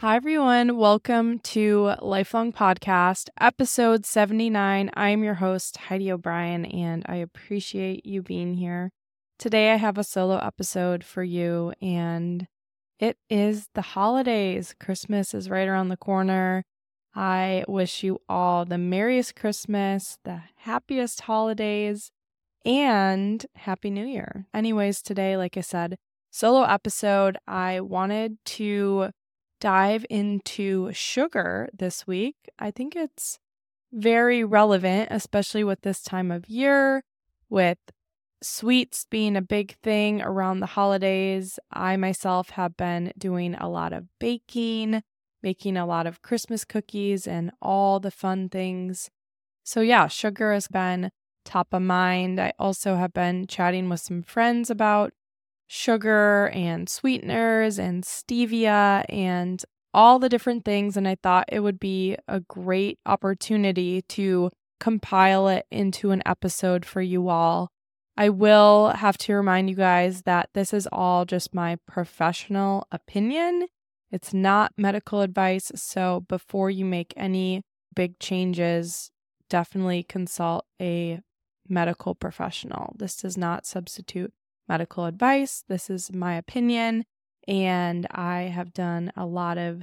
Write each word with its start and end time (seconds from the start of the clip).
Hi, 0.00 0.16
everyone. 0.16 0.78
Welcome 0.78 1.40
to 1.40 1.92
Lifelong 2.00 2.54
Podcast, 2.54 3.28
episode 3.38 4.06
79. 4.06 4.90
I 4.94 5.10
am 5.10 5.22
your 5.22 5.34
host, 5.34 5.76
Heidi 5.76 6.10
O'Brien, 6.10 6.64
and 6.64 7.04
I 7.06 7.16
appreciate 7.16 8.06
you 8.06 8.22
being 8.22 8.54
here. 8.54 8.92
Today, 9.38 9.72
I 9.72 9.76
have 9.76 9.98
a 9.98 10.02
solo 10.02 10.38
episode 10.38 11.04
for 11.04 11.22
you, 11.22 11.74
and 11.82 12.46
it 12.98 13.18
is 13.28 13.68
the 13.74 13.82
holidays. 13.82 14.74
Christmas 14.80 15.34
is 15.34 15.50
right 15.50 15.68
around 15.68 15.90
the 15.90 15.98
corner. 15.98 16.64
I 17.14 17.66
wish 17.68 18.02
you 18.02 18.20
all 18.26 18.64
the 18.64 18.78
merriest 18.78 19.36
Christmas, 19.36 20.16
the 20.24 20.40
happiest 20.60 21.20
holidays, 21.20 22.10
and 22.64 23.44
Happy 23.54 23.90
New 23.90 24.06
Year. 24.06 24.46
Anyways, 24.54 25.02
today, 25.02 25.36
like 25.36 25.58
I 25.58 25.60
said, 25.60 25.98
solo 26.30 26.62
episode, 26.62 27.36
I 27.46 27.80
wanted 27.80 28.38
to 28.46 29.10
dive 29.60 30.04
into 30.10 30.90
sugar 30.92 31.68
this 31.72 32.06
week. 32.06 32.36
I 32.58 32.70
think 32.70 32.96
it's 32.96 33.38
very 33.92 34.42
relevant, 34.42 35.08
especially 35.10 35.64
with 35.64 35.82
this 35.82 36.02
time 36.02 36.30
of 36.30 36.48
year, 36.48 37.04
with 37.48 37.78
sweets 38.42 39.06
being 39.10 39.36
a 39.36 39.42
big 39.42 39.76
thing 39.82 40.22
around 40.22 40.60
the 40.60 40.66
holidays. 40.66 41.58
I 41.70 41.96
myself 41.96 42.50
have 42.50 42.76
been 42.76 43.12
doing 43.18 43.54
a 43.54 43.68
lot 43.68 43.92
of 43.92 44.06
baking, 44.18 45.02
making 45.42 45.76
a 45.76 45.86
lot 45.86 46.06
of 46.06 46.22
Christmas 46.22 46.64
cookies, 46.64 47.26
and 47.26 47.50
all 47.60 48.00
the 48.00 48.10
fun 48.10 48.48
things. 48.48 49.10
So, 49.62 49.80
yeah, 49.80 50.08
sugar 50.08 50.52
has 50.52 50.68
been 50.68 51.10
top 51.44 51.72
of 51.72 51.82
mind. 51.82 52.40
I 52.40 52.52
also 52.58 52.96
have 52.96 53.12
been 53.12 53.46
chatting 53.46 53.88
with 53.88 54.00
some 54.00 54.22
friends 54.22 54.70
about 54.70 55.12
sugar 55.72 56.50
and 56.52 56.88
sweeteners 56.88 57.78
and 57.78 58.02
stevia 58.02 59.04
and 59.08 59.64
all 59.94 60.18
the 60.18 60.28
different 60.28 60.64
things. 60.64 60.96
And 60.96 61.06
I 61.06 61.14
thought 61.14 61.48
it 61.52 61.60
would 61.60 61.78
be 61.78 62.16
a 62.26 62.40
great 62.40 62.98
opportunity 63.06 64.02
to 64.08 64.50
compile 64.80 65.46
it 65.46 65.66
into 65.70 66.10
an 66.10 66.24
episode 66.26 66.84
for 66.84 67.00
you 67.00 67.28
all. 67.28 67.70
I 68.16 68.30
will 68.30 68.88
have 68.96 69.16
to 69.18 69.34
remind 69.34 69.70
you 69.70 69.76
guys 69.76 70.22
that 70.22 70.50
this 70.54 70.74
is 70.74 70.88
all 70.90 71.24
just 71.24 71.54
my 71.54 71.76
professional 71.86 72.88
opinion. 72.90 73.68
It's 74.10 74.34
not 74.34 74.72
medical 74.76 75.20
advice. 75.20 75.70
So 75.76 76.24
before 76.28 76.68
you 76.68 76.84
make 76.84 77.14
any 77.16 77.62
big 77.94 78.18
changes, 78.18 79.12
definitely 79.48 80.02
consult 80.02 80.64
a 80.82 81.20
medical 81.68 82.16
professional. 82.16 82.96
This 82.98 83.14
does 83.14 83.38
not 83.38 83.66
substitute 83.66 84.32
medical 84.70 85.06
advice. 85.06 85.64
This 85.68 85.90
is 85.90 86.12
my 86.12 86.36
opinion. 86.36 87.04
And 87.48 88.06
I 88.12 88.42
have 88.42 88.72
done 88.72 89.10
a 89.16 89.26
lot 89.26 89.58
of 89.58 89.82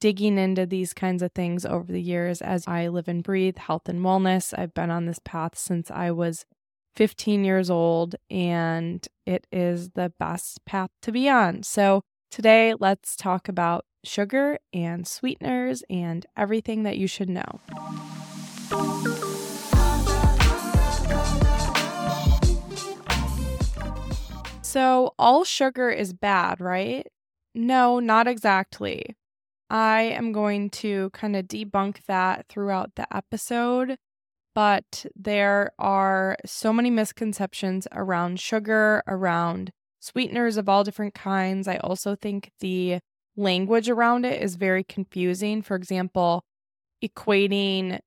digging 0.00 0.38
into 0.38 0.64
these 0.64 0.94
kinds 0.94 1.22
of 1.22 1.32
things 1.32 1.66
over 1.66 1.92
the 1.92 2.00
years 2.00 2.40
as 2.40 2.66
I 2.66 2.88
live 2.88 3.08
and 3.08 3.22
breathe 3.22 3.58
health 3.58 3.88
and 3.88 4.00
wellness. 4.00 4.58
I've 4.58 4.72
been 4.72 4.90
on 4.90 5.04
this 5.04 5.20
path 5.22 5.56
since 5.58 5.90
I 5.90 6.10
was 6.10 6.46
15 6.96 7.44
years 7.44 7.70
old, 7.70 8.16
and 8.30 9.06
it 9.26 9.46
is 9.52 9.90
the 9.90 10.12
best 10.18 10.64
path 10.64 10.90
to 11.02 11.12
be 11.12 11.28
on. 11.28 11.62
So, 11.62 12.02
today, 12.30 12.74
let's 12.78 13.16
talk 13.16 13.48
about 13.48 13.84
sugar 14.02 14.58
and 14.72 15.06
sweeteners 15.06 15.84
and 15.88 16.26
everything 16.36 16.82
that 16.82 16.98
you 16.98 17.06
should 17.06 17.28
know. 17.28 17.60
So, 24.72 25.12
all 25.18 25.44
sugar 25.44 25.90
is 25.90 26.14
bad, 26.14 26.58
right? 26.58 27.06
No, 27.54 28.00
not 28.00 28.26
exactly. 28.26 29.16
I 29.68 30.00
am 30.00 30.32
going 30.32 30.70
to 30.70 31.10
kind 31.10 31.36
of 31.36 31.44
debunk 31.46 31.98
that 32.06 32.46
throughout 32.48 32.94
the 32.94 33.06
episode, 33.14 33.98
but 34.54 35.04
there 35.14 35.72
are 35.78 36.38
so 36.46 36.72
many 36.72 36.88
misconceptions 36.88 37.86
around 37.92 38.40
sugar, 38.40 39.02
around 39.06 39.72
sweeteners 40.00 40.56
of 40.56 40.70
all 40.70 40.84
different 40.84 41.12
kinds. 41.12 41.68
I 41.68 41.76
also 41.76 42.16
think 42.16 42.50
the 42.60 43.00
language 43.36 43.90
around 43.90 44.24
it 44.24 44.40
is 44.40 44.56
very 44.56 44.84
confusing. 44.84 45.60
For 45.60 45.76
example, 45.76 46.44
equating 47.04 47.98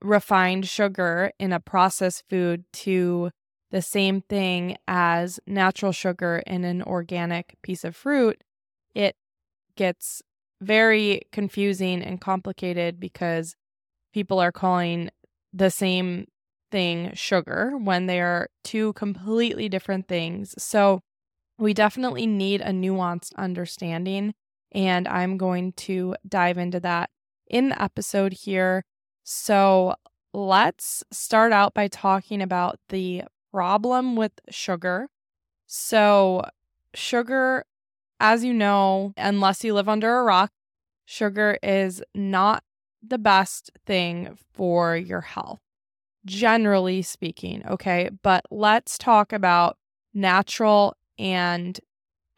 refined 0.00 0.66
sugar 0.66 1.32
in 1.38 1.52
a 1.52 1.60
processed 1.60 2.24
food 2.30 2.64
to 2.72 3.32
the 3.70 3.82
same 3.82 4.20
thing 4.20 4.76
as 4.86 5.40
natural 5.46 5.92
sugar 5.92 6.42
in 6.46 6.64
an 6.64 6.82
organic 6.82 7.56
piece 7.62 7.84
of 7.84 7.96
fruit, 7.96 8.42
it 8.94 9.16
gets 9.76 10.22
very 10.60 11.22
confusing 11.32 12.02
and 12.02 12.20
complicated 12.20 12.98
because 12.98 13.56
people 14.12 14.38
are 14.38 14.52
calling 14.52 15.10
the 15.52 15.70
same 15.70 16.26
thing 16.70 17.10
sugar 17.14 17.72
when 17.76 18.06
they 18.06 18.20
are 18.20 18.48
two 18.64 18.92
completely 18.94 19.68
different 19.68 20.08
things. 20.08 20.54
So, 20.58 21.00
we 21.58 21.72
definitely 21.72 22.26
need 22.26 22.60
a 22.60 22.70
nuanced 22.70 23.34
understanding. 23.36 24.34
And 24.72 25.08
I'm 25.08 25.38
going 25.38 25.72
to 25.72 26.14
dive 26.28 26.58
into 26.58 26.80
that 26.80 27.08
in 27.46 27.70
the 27.70 27.82
episode 27.82 28.32
here. 28.32 28.84
So, 29.24 29.94
let's 30.34 31.02
start 31.10 31.52
out 31.52 31.72
by 31.72 31.88
talking 31.88 32.42
about 32.42 32.78
the 32.90 33.22
problem 33.56 34.16
with 34.16 34.32
sugar. 34.50 35.08
So, 35.64 36.44
sugar, 36.92 37.64
as 38.20 38.44
you 38.44 38.52
know, 38.52 39.14
unless 39.16 39.64
you 39.64 39.72
live 39.72 39.88
under 39.88 40.18
a 40.18 40.24
rock, 40.24 40.50
sugar 41.06 41.58
is 41.62 42.02
not 42.14 42.64
the 43.02 43.16
best 43.16 43.70
thing 43.86 44.36
for 44.52 44.94
your 44.94 45.22
health, 45.22 45.60
generally 46.26 47.00
speaking. 47.00 47.62
Okay. 47.66 48.10
But 48.22 48.44
let's 48.50 48.98
talk 48.98 49.32
about 49.32 49.78
natural 50.12 50.94
and 51.18 51.80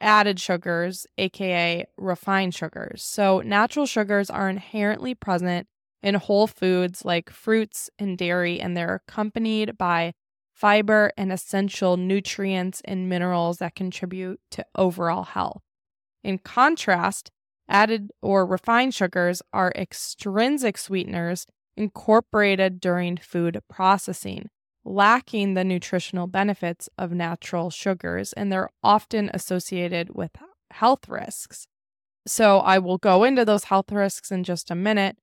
added 0.01 0.39
sugars, 0.39 1.05
aka 1.19 1.85
refined 1.97 2.55
sugars. 2.55 3.03
So, 3.03 3.41
natural 3.41 3.87
sugars 3.87 4.31
are 4.31 4.49
inherently 4.49 5.17
present 5.17 5.67
in 6.01 6.15
whole 6.15 6.47
foods 6.47 7.05
like 7.05 7.29
fruits 7.29 7.91
and 7.99 8.17
dairy, 8.17 8.61
and 8.61 8.77
they're 8.77 9.03
accompanied 9.09 9.77
by 9.77 10.13
fiber, 10.59 11.13
and 11.17 11.31
essential 11.31 11.97
nutrients 11.97 12.83
and 12.85 13.09
minerals 13.09 13.59
that 13.59 13.77
contribute 13.77 14.41
to 14.51 14.65
overall 14.75 15.23
health. 15.23 15.63
In 16.25 16.39
contrast, 16.39 17.31
added 17.69 18.11
or 18.21 18.45
refined 18.45 18.93
sugars 18.93 19.41
are 19.53 19.73
extrinsic 19.77 20.77
sweeteners 20.77 21.47
incorporated 21.77 22.81
during 22.81 23.17
food 23.17 23.61
processing, 23.71 24.49
lacking 24.85 25.55
the 25.55 25.63
nutritional 25.63 26.27
benefits 26.27 26.89
of 26.99 27.13
natural 27.13 27.71
sugars, 27.71 28.33
and 28.33 28.51
they're 28.51 28.71
often 28.83 29.31
associated 29.33 30.15
with 30.15 30.33
health 30.73 31.09
risks. 31.09 31.69
So, 32.27 32.59
I 32.59 32.79
will 32.79 32.99
go 32.99 33.23
into 33.23 33.45
those 33.45 33.65
health 33.65 33.93
risks 33.93 34.33
in 34.33 34.43
just 34.43 34.71
a 34.73 34.75
minute, 34.75 35.19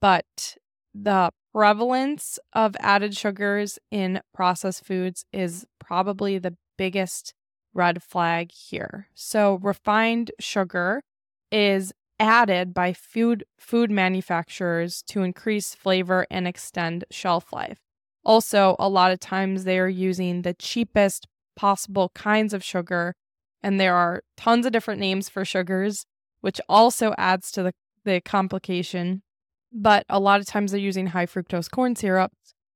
but 0.00 0.56
the 0.94 1.30
prevalence 1.54 2.38
of 2.52 2.76
added 2.80 3.16
sugars 3.16 3.78
in 3.90 4.20
processed 4.34 4.84
foods 4.84 5.24
is 5.32 5.64
probably 5.78 6.36
the 6.36 6.56
biggest 6.76 7.32
red 7.72 8.02
flag 8.02 8.50
here. 8.50 9.06
So 9.14 9.60
refined 9.62 10.32
sugar 10.40 11.02
is 11.52 11.92
added 12.18 12.74
by 12.74 12.92
food 12.92 13.44
food 13.58 13.90
manufacturers 13.90 15.02
to 15.02 15.22
increase 15.22 15.74
flavor 15.74 16.26
and 16.30 16.48
extend 16.48 17.04
shelf 17.10 17.52
life. 17.52 17.78
Also, 18.24 18.74
a 18.78 18.88
lot 18.88 19.12
of 19.12 19.20
times 19.20 19.64
they 19.64 19.78
are 19.78 19.88
using 19.88 20.42
the 20.42 20.54
cheapest 20.54 21.26
possible 21.56 22.10
kinds 22.14 22.52
of 22.52 22.64
sugar 22.64 23.14
and 23.62 23.78
there 23.78 23.94
are 23.94 24.22
tons 24.36 24.66
of 24.66 24.72
different 24.72 25.00
names 25.00 25.28
for 25.28 25.44
sugars, 25.44 26.04
which 26.40 26.60
also 26.68 27.14
adds 27.16 27.50
to 27.52 27.62
the, 27.62 27.72
the 28.04 28.20
complication 28.20 29.22
but 29.74 30.06
a 30.08 30.20
lot 30.20 30.40
of 30.40 30.46
times 30.46 30.70
they're 30.70 30.80
using 30.80 31.08
high 31.08 31.26
fructose 31.26 31.70
corn 31.70 31.96
syrup, 31.96 32.32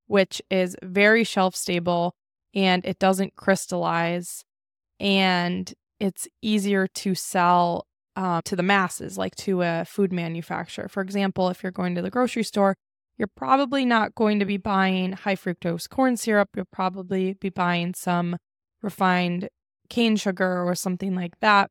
which 0.09 0.43
is 0.51 0.77
very 0.83 1.23
shelf 1.25 1.55
stable 1.55 2.15
and 2.55 2.85
it 2.85 2.99
doesn't 2.99 3.37
crystallize 3.37 4.45
and 4.99 5.73
it's 6.01 6.27
easier 6.43 6.87
to 6.87 7.15
sell 7.15 7.87
uh, 8.17 8.43
to 8.45 8.57
the 8.57 8.63
masses, 8.63 9.17
like 9.17 9.37
to 9.37 9.63
a 9.63 9.85
food 9.85 10.13
manufacturer. 10.13 10.89
For 10.89 11.01
example, 11.01 11.49
if 11.51 11.63
you're 11.63 11.71
going 11.71 11.95
to 11.95 12.03
the 12.03 12.11
grocery 12.11 12.43
store, 12.43 12.77
you're 13.17 13.29
probably 13.29 13.85
not 13.85 14.15
going 14.15 14.41
to 14.41 14.45
be 14.45 14.57
buying 14.57 15.13
high 15.13 15.37
fructose 15.37 15.89
corn 15.89 16.17
syrup. 16.17 16.51
You'll 16.57 16.67
probably 16.73 17.35
be 17.35 17.49
buying 17.49 17.95
some 17.95 18.37
refined 18.83 19.49
cane 19.89 20.17
sugar 20.17 20.65
or 20.65 20.75
something 20.75 21.15
like 21.15 21.39
that. 21.41 21.71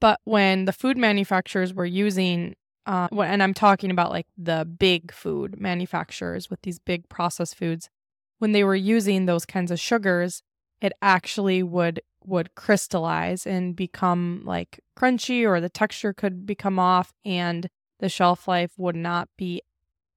But 0.00 0.20
when 0.24 0.64
the 0.64 0.72
food 0.72 0.96
manufacturers 0.96 1.74
were 1.74 1.86
using 1.86 2.54
uh, 2.88 3.06
and 3.12 3.42
I'm 3.42 3.52
talking 3.52 3.90
about 3.90 4.10
like 4.10 4.26
the 4.38 4.64
big 4.64 5.12
food 5.12 5.60
manufacturers 5.60 6.48
with 6.48 6.62
these 6.62 6.78
big 6.78 7.08
processed 7.10 7.54
foods, 7.54 7.90
when 8.38 8.52
they 8.52 8.64
were 8.64 8.74
using 8.74 9.26
those 9.26 9.44
kinds 9.44 9.70
of 9.70 9.78
sugars, 9.78 10.42
it 10.80 10.94
actually 11.02 11.62
would 11.62 12.00
would 12.24 12.54
crystallize 12.54 13.46
and 13.46 13.76
become 13.76 14.42
like 14.44 14.80
crunchy 14.96 15.46
or 15.46 15.60
the 15.60 15.68
texture 15.68 16.12
could 16.12 16.46
become 16.46 16.78
off 16.78 17.12
and 17.24 17.68
the 18.00 18.08
shelf 18.08 18.48
life 18.48 18.72
would 18.76 18.96
not 18.96 19.28
be 19.36 19.62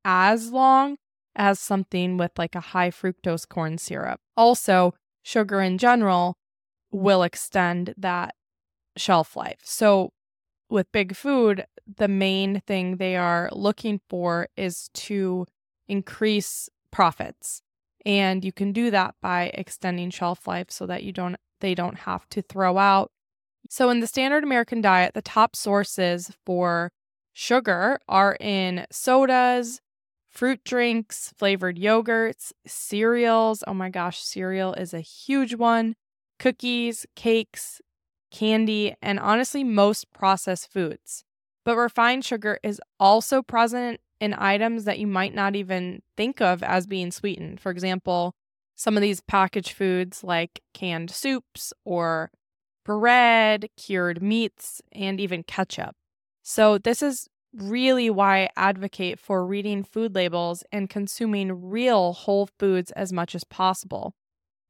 as 0.03 0.51
long 0.51 0.97
as 1.35 1.59
something 1.59 2.18
with 2.18 2.31
like 2.38 2.56
a 2.56 2.59
high 2.59 2.89
fructose 2.89 3.47
corn 3.47 3.77
syrup. 3.77 4.19
Also, 4.38 4.94
sugar 5.23 5.62
in 5.62 5.77
general 5.77 6.38
will 6.89 7.23
extend 7.23 7.94
that 7.97 8.33
shelf 8.97 9.35
life. 9.35 9.59
So, 9.63 10.12
with 10.71 10.91
big 10.91 11.15
food, 11.15 11.65
the 11.97 12.07
main 12.07 12.62
thing 12.65 12.97
they 12.97 13.15
are 13.15 13.50
looking 13.51 14.00
for 14.09 14.47
is 14.56 14.89
to 14.94 15.45
increase 15.88 16.69
profits. 16.91 17.62
And 18.06 18.44
you 18.44 18.51
can 18.51 18.71
do 18.71 18.89
that 18.91 19.15
by 19.21 19.51
extending 19.53 20.09
shelf 20.09 20.47
life 20.47 20.68
so 20.71 20.85
that 20.88 21.03
you 21.03 21.12
don't 21.12 21.35
they 21.59 21.75
don't 21.75 22.00
have 22.00 22.27
to 22.29 22.41
throw 22.41 22.79
out. 22.79 23.12
So 23.69 23.91
in 23.91 24.00
the 24.00 24.07
standard 24.07 24.44
American 24.44 24.81
diet, 24.81 25.13
the 25.13 25.21
top 25.21 25.56
sources 25.56 26.31
for 26.45 26.91
sugar 27.33 28.00
are 28.07 28.35
in 28.39 28.88
sodas, 28.91 29.79
fruit 30.31 30.63
drinks, 30.63 31.31
flavored 31.38 31.77
yogurts, 31.77 32.51
cereals. 32.65 33.63
Oh 33.68 33.75
my 33.75 33.89
gosh, 33.89 34.19
cereal 34.23 34.73
is 34.73 34.94
a 34.94 35.01
huge 35.01 35.53
one. 35.53 35.95
Cookies, 36.39 37.06
cakes, 37.15 37.79
candy, 38.31 38.95
and 39.01 39.19
honestly, 39.19 39.63
most 39.63 40.12
processed 40.12 40.72
foods. 40.72 41.24
But 41.63 41.78
refined 41.78 42.25
sugar 42.25 42.60
is 42.63 42.81
also 43.00 43.42
present 43.42 44.00
in 44.19 44.33
items 44.33 44.86
that 44.86 45.00
you 45.00 45.07
might 45.07 45.33
not 45.33 45.56
even 45.56 46.01
think 46.18 46.42
of 46.42 46.63
as 46.63 46.88
being 46.88 47.12
sweetened. 47.12 47.60
For 47.60 47.72
example, 47.72 48.33
some 48.75 48.98
of 48.98 49.01
these 49.01 49.22
packaged 49.22 49.74
foods 49.74 50.24
like 50.24 50.62
canned 50.74 51.12
soups 51.12 51.74
or 51.86 52.31
bread, 52.83 53.69
cured 53.78 54.22
meats, 54.22 54.81
and 54.92 55.19
even 55.19 55.44
ketchup. 55.44 55.95
So, 56.42 56.78
this 56.78 57.04
is 57.04 57.28
really 57.54 58.10
why 58.10 58.44
I 58.44 58.50
advocate 58.56 59.19
for 59.19 59.45
reading 59.45 59.83
food 59.83 60.16
labels 60.16 60.63
and 60.72 60.89
consuming 60.89 61.69
real 61.69 62.13
whole 62.13 62.48
foods 62.57 62.92
as 62.92 63.12
much 63.12 63.36
as 63.36 63.44
possible. 63.44 64.16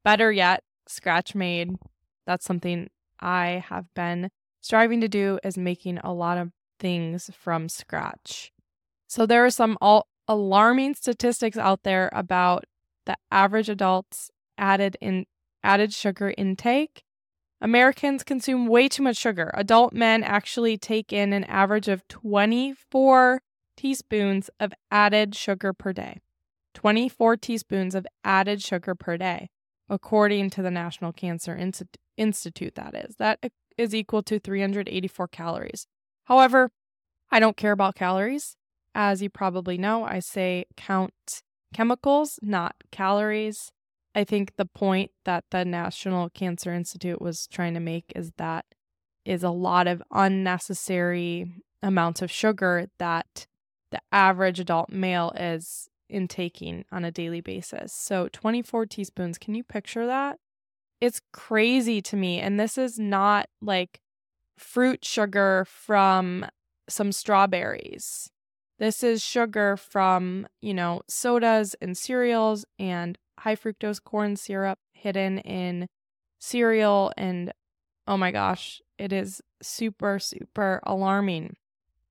Better 0.04 0.32
yet, 0.32 0.64
scratch 0.86 1.34
made. 1.34 1.76
That's 2.26 2.44
something 2.44 2.90
I 3.22 3.64
have 3.68 3.86
been 3.94 4.30
striving 4.60 5.00
to 5.00 5.08
do 5.08 5.38
is 5.42 5.56
making 5.56 5.98
a 5.98 6.12
lot 6.12 6.36
of 6.36 6.50
things 6.78 7.30
from 7.32 7.68
scratch. 7.68 8.52
So 9.06 9.24
there 9.24 9.44
are 9.44 9.50
some 9.50 9.78
all 9.80 10.08
alarming 10.28 10.94
statistics 10.94 11.56
out 11.56 11.82
there 11.82 12.10
about 12.12 12.64
the 13.06 13.16
average 13.30 13.68
adult's 13.68 14.30
added 14.58 14.96
in 15.00 15.26
added 15.62 15.92
sugar 15.92 16.34
intake 16.36 17.04
Americans 17.62 18.24
consume 18.24 18.66
way 18.66 18.88
too 18.88 19.04
much 19.04 19.16
sugar. 19.16 19.52
Adult 19.54 19.92
men 19.92 20.24
actually 20.24 20.76
take 20.76 21.12
in 21.12 21.32
an 21.32 21.44
average 21.44 21.86
of 21.86 22.06
24 22.08 23.40
teaspoons 23.76 24.50
of 24.58 24.72
added 24.90 25.36
sugar 25.36 25.72
per 25.72 25.92
day. 25.92 26.18
24 26.74 27.36
teaspoons 27.36 27.94
of 27.94 28.04
added 28.24 28.60
sugar 28.60 28.96
per 28.96 29.16
day, 29.16 29.48
according 29.88 30.50
to 30.50 30.60
the 30.60 30.72
National 30.72 31.12
Cancer 31.12 31.54
Institute, 32.16 32.74
that 32.74 32.94
is. 32.94 33.16
That 33.16 33.38
is 33.76 33.94
equal 33.94 34.22
to 34.24 34.38
384 34.38 35.28
calories. 35.28 35.86
However, 36.24 36.70
I 37.30 37.40
don't 37.40 37.56
care 37.56 37.72
about 37.72 37.94
calories. 37.94 38.56
As 38.94 39.22
you 39.22 39.30
probably 39.30 39.78
know, 39.78 40.04
I 40.04 40.20
say 40.20 40.66
count 40.76 41.42
chemicals, 41.72 42.38
not 42.42 42.76
calories. 42.90 43.72
I 44.14 44.24
think 44.24 44.56
the 44.56 44.66
point 44.66 45.10
that 45.24 45.44
the 45.50 45.64
National 45.64 46.28
Cancer 46.28 46.72
Institute 46.72 47.20
was 47.20 47.46
trying 47.46 47.74
to 47.74 47.80
make 47.80 48.12
is 48.14 48.32
that 48.36 48.66
is 49.24 49.42
a 49.42 49.50
lot 49.50 49.86
of 49.86 50.02
unnecessary 50.10 51.46
amounts 51.82 52.20
of 52.20 52.30
sugar 52.30 52.88
that 52.98 53.46
the 53.90 54.00
average 54.10 54.60
adult 54.60 54.90
male 54.90 55.32
is 55.36 55.88
intaking 56.08 56.84
on 56.92 57.04
a 57.04 57.10
daily 57.10 57.40
basis. 57.40 57.92
So 57.92 58.28
24 58.32 58.86
teaspoons, 58.86 59.38
can 59.38 59.54
you 59.54 59.64
picture 59.64 60.06
that? 60.06 60.38
It's 61.02 61.20
crazy 61.32 62.00
to 62.00 62.16
me. 62.16 62.38
And 62.38 62.60
this 62.60 62.78
is 62.78 62.96
not 62.96 63.48
like 63.60 64.00
fruit 64.56 65.04
sugar 65.04 65.66
from 65.68 66.46
some 66.88 67.10
strawberries. 67.10 68.30
This 68.78 69.02
is 69.02 69.20
sugar 69.20 69.76
from, 69.76 70.46
you 70.60 70.72
know, 70.72 71.02
sodas 71.08 71.74
and 71.82 71.98
cereals 71.98 72.64
and 72.78 73.18
high 73.40 73.56
fructose 73.56 74.00
corn 74.00 74.36
syrup 74.36 74.78
hidden 74.92 75.38
in 75.38 75.88
cereal. 76.38 77.12
And 77.16 77.52
oh 78.06 78.16
my 78.16 78.30
gosh, 78.30 78.80
it 78.96 79.12
is 79.12 79.42
super, 79.60 80.20
super 80.20 80.78
alarming. 80.84 81.56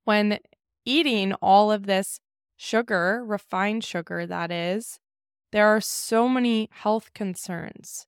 When 0.04 0.38
eating 0.84 1.32
all 1.40 1.72
of 1.72 1.86
this 1.86 2.20
sugar, 2.58 3.24
refined 3.24 3.84
sugar, 3.84 4.26
that 4.26 4.50
is, 4.50 4.98
there 5.50 5.68
are 5.68 5.80
so 5.80 6.28
many 6.28 6.68
health 6.72 7.14
concerns. 7.14 8.06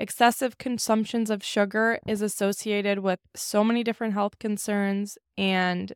Excessive 0.00 0.58
consumptions 0.58 1.28
of 1.28 1.42
sugar 1.42 1.98
is 2.06 2.22
associated 2.22 3.00
with 3.00 3.18
so 3.34 3.64
many 3.64 3.82
different 3.82 4.14
health 4.14 4.38
concerns, 4.38 5.18
and 5.36 5.92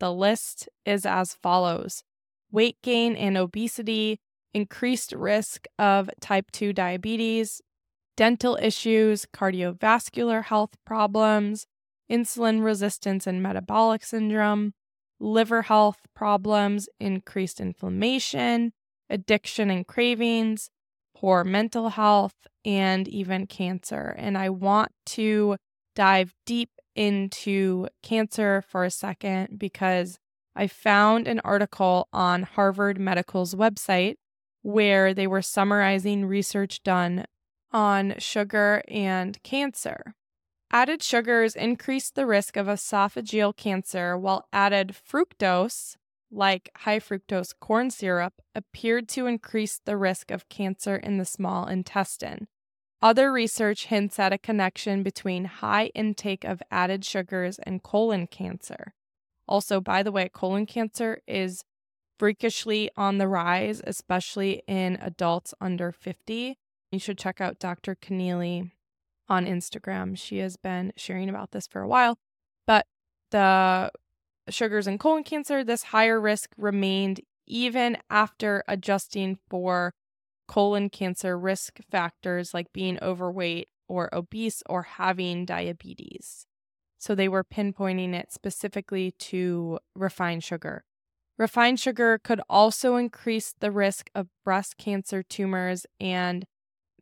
the 0.00 0.10
list 0.10 0.66
is 0.86 1.04
as 1.04 1.34
follows. 1.34 2.02
Weight 2.50 2.78
gain 2.82 3.14
and 3.14 3.36
obesity, 3.36 4.18
increased 4.54 5.12
risk 5.12 5.66
of 5.78 6.08
type 6.22 6.50
2 6.52 6.72
diabetes, 6.72 7.60
dental 8.16 8.56
issues, 8.62 9.26
cardiovascular 9.26 10.44
health 10.44 10.76
problems, 10.86 11.66
insulin 12.10 12.64
resistance 12.64 13.26
and 13.26 13.42
metabolic 13.42 14.04
syndrome, 14.04 14.72
liver 15.20 15.62
health 15.62 15.98
problems, 16.14 16.88
increased 16.98 17.60
inflammation, 17.60 18.72
addiction 19.10 19.68
and 19.68 19.86
cravings, 19.86 20.70
poor 21.14 21.44
mental 21.44 21.90
health, 21.90 22.46
and 22.64 23.06
even 23.08 23.46
cancer. 23.46 24.14
And 24.18 24.36
I 24.38 24.50
want 24.50 24.92
to 25.06 25.56
dive 25.94 26.34
deep 26.46 26.70
into 26.94 27.88
cancer 28.02 28.62
for 28.68 28.84
a 28.84 28.90
second 28.90 29.58
because 29.58 30.18
I 30.56 30.66
found 30.66 31.26
an 31.26 31.40
article 31.40 32.08
on 32.12 32.44
Harvard 32.44 32.98
Medical's 32.98 33.54
website 33.54 34.16
where 34.62 35.12
they 35.12 35.26
were 35.26 35.42
summarizing 35.42 36.24
research 36.26 36.82
done 36.82 37.24
on 37.72 38.14
sugar 38.18 38.82
and 38.88 39.42
cancer. 39.42 40.14
Added 40.70 41.02
sugars 41.02 41.54
increase 41.54 42.10
the 42.10 42.26
risk 42.26 42.56
of 42.56 42.66
esophageal 42.66 43.56
cancer, 43.56 44.16
while 44.16 44.48
added 44.52 44.94
fructose, 44.94 45.96
like 46.30 46.70
high 46.78 46.98
fructose 46.98 47.52
corn 47.60 47.90
syrup, 47.90 48.34
appeared 48.54 49.08
to 49.10 49.26
increase 49.26 49.80
the 49.84 49.96
risk 49.96 50.30
of 50.30 50.48
cancer 50.48 50.96
in 50.96 51.18
the 51.18 51.24
small 51.24 51.66
intestine. 51.66 52.48
Other 53.04 53.30
research 53.30 53.88
hints 53.88 54.18
at 54.18 54.32
a 54.32 54.38
connection 54.38 55.02
between 55.02 55.44
high 55.44 55.90
intake 55.94 56.42
of 56.42 56.62
added 56.70 57.04
sugars 57.04 57.58
and 57.58 57.82
colon 57.82 58.26
cancer. 58.26 58.94
Also, 59.46 59.78
by 59.78 60.02
the 60.02 60.10
way, 60.10 60.30
colon 60.32 60.64
cancer 60.64 61.20
is 61.28 61.64
freakishly 62.18 62.90
on 62.96 63.18
the 63.18 63.28
rise, 63.28 63.82
especially 63.86 64.62
in 64.66 64.96
adults 65.02 65.52
under 65.60 65.92
50. 65.92 66.56
You 66.90 66.98
should 66.98 67.18
check 67.18 67.42
out 67.42 67.58
Dr. 67.58 67.94
Keneally 67.94 68.70
on 69.28 69.44
Instagram. 69.44 70.16
She 70.16 70.38
has 70.38 70.56
been 70.56 70.94
sharing 70.96 71.28
about 71.28 71.50
this 71.50 71.66
for 71.66 71.82
a 71.82 71.88
while. 71.88 72.16
But 72.66 72.86
the 73.30 73.92
sugars 74.48 74.86
and 74.86 74.98
colon 74.98 75.24
cancer, 75.24 75.62
this 75.62 75.82
higher 75.82 76.18
risk 76.18 76.54
remained 76.56 77.20
even 77.46 77.98
after 78.08 78.64
adjusting 78.66 79.36
for 79.50 79.92
colon 80.46 80.90
cancer 80.90 81.38
risk 81.38 81.80
factors 81.90 82.54
like 82.54 82.72
being 82.72 82.98
overweight 83.02 83.68
or 83.88 84.14
obese 84.14 84.62
or 84.68 84.82
having 84.82 85.44
diabetes. 85.44 86.46
So 86.98 87.14
they 87.14 87.28
were 87.28 87.44
pinpointing 87.44 88.14
it 88.14 88.32
specifically 88.32 89.12
to 89.12 89.78
refined 89.94 90.42
sugar. 90.42 90.84
Refined 91.36 91.80
sugar 91.80 92.18
could 92.22 92.40
also 92.48 92.96
increase 92.96 93.54
the 93.58 93.70
risk 93.70 94.08
of 94.14 94.28
breast 94.44 94.78
cancer 94.78 95.22
tumors 95.22 95.84
and 96.00 96.46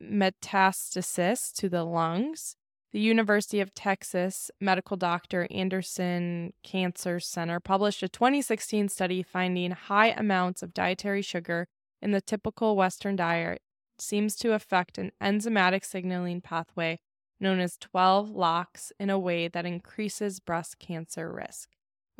metastasis 0.02 1.52
to 1.54 1.68
the 1.68 1.84
lungs. 1.84 2.56
The 2.92 3.00
University 3.00 3.60
of 3.60 3.74
Texas 3.74 4.50
medical 4.60 4.96
doctor 4.96 5.46
Anderson 5.50 6.52
Cancer 6.62 7.20
Center 7.20 7.60
published 7.60 8.02
a 8.02 8.08
2016 8.08 8.88
study 8.88 9.22
finding 9.22 9.70
high 9.70 10.08
amounts 10.10 10.62
of 10.62 10.74
dietary 10.74 11.22
sugar 11.22 11.68
in 12.02 12.10
the 12.10 12.20
typical 12.20 12.76
Western 12.76 13.16
diet 13.16 13.62
seems 13.98 14.36
to 14.36 14.52
affect 14.52 14.98
an 14.98 15.12
enzymatic 15.22 15.84
signaling 15.84 16.40
pathway 16.40 16.98
known 17.40 17.60
as 17.60 17.76
12 17.78 18.30
LOX 18.30 18.92
in 18.98 19.10
a 19.10 19.18
way 19.18 19.48
that 19.48 19.66
increases 19.66 20.40
breast 20.40 20.78
cancer 20.78 21.32
risk. 21.32 21.70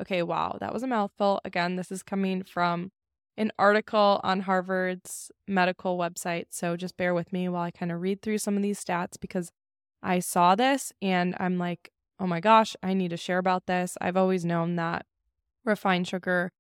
Okay, 0.01 0.23
wow, 0.23 0.57
that 0.61 0.73
was 0.73 0.83
a 0.83 0.87
mouthful. 0.89 1.41
Again, 1.45 1.77
this 1.77 1.93
is 1.93 2.03
coming 2.03 2.43
from 2.43 2.91
an 3.37 3.53
article 3.59 4.21
on 4.23 4.41
Harvard's 4.41 5.31
medical 5.47 5.97
website. 5.97 6.47
So 6.51 6.77
just 6.77 6.97
bear 6.97 7.15
with 7.15 7.33
me 7.33 7.49
while 7.49 7.63
I 7.63 7.71
kind 7.71 7.93
of 7.93 8.01
read 8.01 8.21
through 8.21 8.39
some 8.39 8.57
of 8.57 8.63
these 8.63 8.83
stats 8.83 9.19
because 9.21 9.51
I 10.03 10.19
saw 10.19 10.55
this 10.55 10.93
and 11.01 11.37
I'm 11.39 11.59
like, 11.59 11.93
oh 12.19 12.27
my 12.27 12.41
gosh, 12.41 12.77
I 12.83 12.95
need 12.95 13.11
to 13.11 13.17
share 13.17 13.39
about 13.39 13.67
this. 13.67 13.97
I've 14.01 14.17
always 14.17 14.45
known 14.45 14.77
that 14.77 15.07
refined 15.65 16.09
sugar 16.09 16.53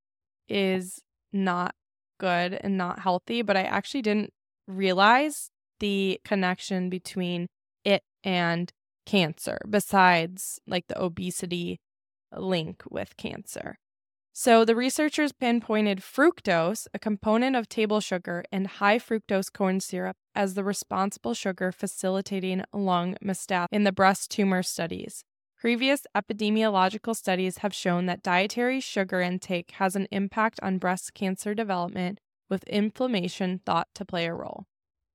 is 0.48 1.00
not 1.32 1.74
good 2.22 2.56
and 2.60 2.78
not 2.78 3.00
healthy, 3.00 3.42
but 3.42 3.56
I 3.56 3.62
actually 3.62 4.02
didn't 4.02 4.32
realize 4.68 5.50
the 5.80 6.20
connection 6.24 6.88
between 6.88 7.48
it 7.84 8.02
and 8.22 8.72
cancer, 9.04 9.58
besides 9.68 10.60
like 10.64 10.86
the 10.86 11.02
obesity 11.02 11.80
link 12.34 12.84
with 12.88 13.16
cancer. 13.16 13.76
So 14.32 14.64
the 14.64 14.76
researchers 14.76 15.32
pinpointed 15.32 15.98
fructose, 15.98 16.86
a 16.94 16.98
component 16.98 17.56
of 17.56 17.68
table 17.68 18.00
sugar, 18.00 18.44
and 18.52 18.66
high 18.66 18.98
fructose 18.98 19.52
corn 19.52 19.80
syrup 19.80 20.16
as 20.34 20.54
the 20.54 20.64
responsible 20.64 21.34
sugar 21.34 21.72
facilitating 21.72 22.62
lung 22.72 23.16
metastasis 23.22 23.66
in 23.72 23.82
the 23.84 23.92
breast 23.92 24.30
tumor 24.30 24.62
studies. 24.62 25.24
Previous 25.62 26.08
epidemiological 26.12 27.14
studies 27.14 27.58
have 27.58 27.72
shown 27.72 28.06
that 28.06 28.20
dietary 28.20 28.80
sugar 28.80 29.20
intake 29.20 29.70
has 29.76 29.94
an 29.94 30.08
impact 30.10 30.58
on 30.60 30.78
breast 30.78 31.14
cancer 31.14 31.54
development, 31.54 32.18
with 32.50 32.64
inflammation 32.64 33.60
thought 33.64 33.86
to 33.94 34.04
play 34.04 34.26
a 34.26 34.34
role. 34.34 34.66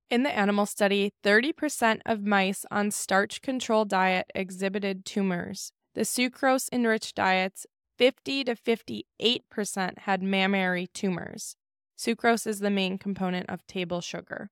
In 0.10 0.24
the 0.24 0.34
animal 0.34 0.66
study, 0.66 1.12
30% 1.22 2.00
of 2.06 2.24
mice 2.24 2.66
on 2.72 2.92
starch 2.92 3.42
controlled 3.42 3.90
diet 3.90 4.32
exhibited 4.34 5.04
tumors. 5.04 5.74
The 5.96 6.04
sucrose 6.04 6.70
enriched 6.72 7.16
diets 7.16 7.66
50 7.98 8.46
to 8.46 8.56
58% 8.56 9.98
had 9.98 10.24
mammary 10.24 10.88
tumors. 10.94 11.58
Sucrose 12.00 12.48
is 12.48 12.60
the 12.60 12.70
main 12.70 12.98
component 12.98 13.50
of 13.50 13.68
table 13.68 14.00
sugar. 14.00 14.50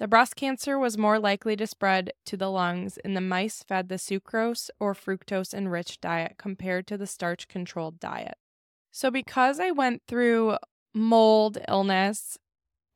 The 0.00 0.08
breast 0.08 0.34
cancer 0.34 0.78
was 0.78 0.96
more 0.96 1.18
likely 1.18 1.56
to 1.56 1.66
spread 1.66 2.14
to 2.24 2.34
the 2.34 2.50
lungs 2.50 2.96
in 2.96 3.12
the 3.12 3.20
mice 3.20 3.62
fed 3.62 3.90
the 3.90 3.96
sucrose 3.96 4.70
or 4.80 4.94
fructose 4.94 5.52
enriched 5.52 6.00
diet 6.00 6.36
compared 6.38 6.86
to 6.86 6.96
the 6.96 7.06
starch 7.06 7.48
controlled 7.48 8.00
diet. 8.00 8.36
So, 8.90 9.10
because 9.10 9.60
I 9.60 9.72
went 9.72 10.00
through 10.08 10.56
mold 10.94 11.58
illness, 11.68 12.38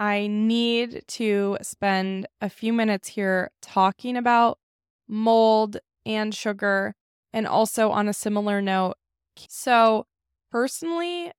I 0.01 0.29
need 0.29 1.05
to 1.09 1.59
spend 1.61 2.27
a 2.41 2.49
few 2.49 2.73
minutes 2.73 3.09
here 3.09 3.51
talking 3.61 4.17
about 4.17 4.59
mold 5.07 5.77
and 6.07 6.35
sugar, 6.35 6.95
and 7.35 7.47
also 7.47 7.91
on 7.91 8.09
a 8.09 8.15
similar 8.15 8.63
note, 8.63 8.95
so, 9.37 10.07
personally, 10.51 11.33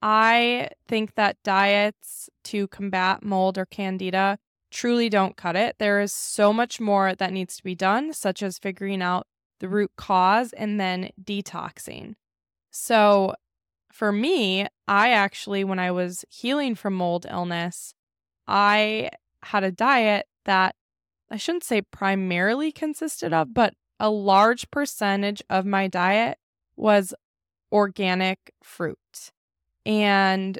I 0.00 0.68
think 0.86 1.16
that 1.16 1.38
diets 1.42 2.30
to 2.44 2.68
combat 2.68 3.24
mold 3.24 3.58
or 3.58 3.66
candida 3.66 4.38
truly 4.70 5.08
don't 5.08 5.36
cut 5.36 5.56
it. 5.56 5.76
There 5.78 6.00
is 6.00 6.12
so 6.12 6.52
much 6.52 6.80
more 6.80 7.14
that 7.14 7.32
needs 7.32 7.56
to 7.56 7.64
be 7.64 7.74
done, 7.74 8.12
such 8.12 8.42
as 8.42 8.58
figuring 8.58 9.02
out 9.02 9.26
the 9.60 9.68
root 9.68 9.92
cause 9.96 10.52
and 10.52 10.78
then 10.78 11.10
detoxing. 11.22 12.14
So, 12.70 13.34
for 13.92 14.12
me, 14.12 14.66
I 14.86 15.10
actually, 15.10 15.64
when 15.64 15.78
I 15.78 15.90
was 15.90 16.24
healing 16.28 16.74
from 16.74 16.94
mold 16.94 17.26
illness, 17.28 17.94
I 18.46 19.10
had 19.42 19.64
a 19.64 19.72
diet 19.72 20.26
that 20.44 20.74
I 21.30 21.36
shouldn't 21.36 21.64
say 21.64 21.82
primarily 21.82 22.72
consisted 22.72 23.32
of, 23.32 23.52
but 23.52 23.74
a 24.00 24.10
large 24.10 24.70
percentage 24.70 25.42
of 25.50 25.66
my 25.66 25.88
diet 25.88 26.38
was 26.76 27.12
organic 27.72 28.52
fruit. 28.62 29.32
And 29.84 30.58